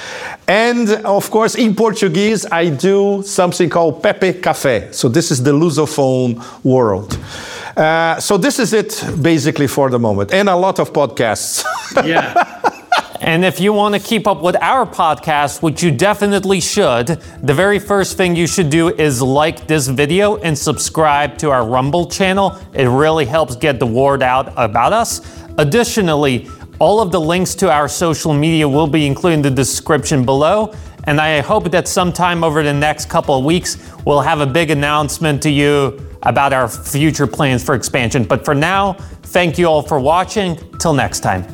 [0.49, 4.93] And of course, in Portuguese, I do something called Pepe Café.
[4.93, 7.17] So this is the Lusophone world.
[7.77, 11.65] Uh, so this is it basically for the moment, and a lot of podcasts.
[12.05, 12.61] yeah.
[13.21, 17.07] And if you want to keep up with our podcast, which you definitely should,
[17.43, 21.67] the very first thing you should do is like this video and subscribe to our
[21.67, 22.59] Rumble channel.
[22.75, 25.23] It really helps get the word out about us.
[25.57, 30.27] Additionally, all of the links to our social media will be included in the description
[30.27, 30.75] below.
[31.05, 34.71] And I hope that sometime over the next couple of weeks, we'll have a big
[34.71, 38.25] announcement to you about our future plans for expansion.
[38.25, 38.95] But for now,
[39.25, 40.59] thank you all for watching.
[40.79, 41.45] Till next time.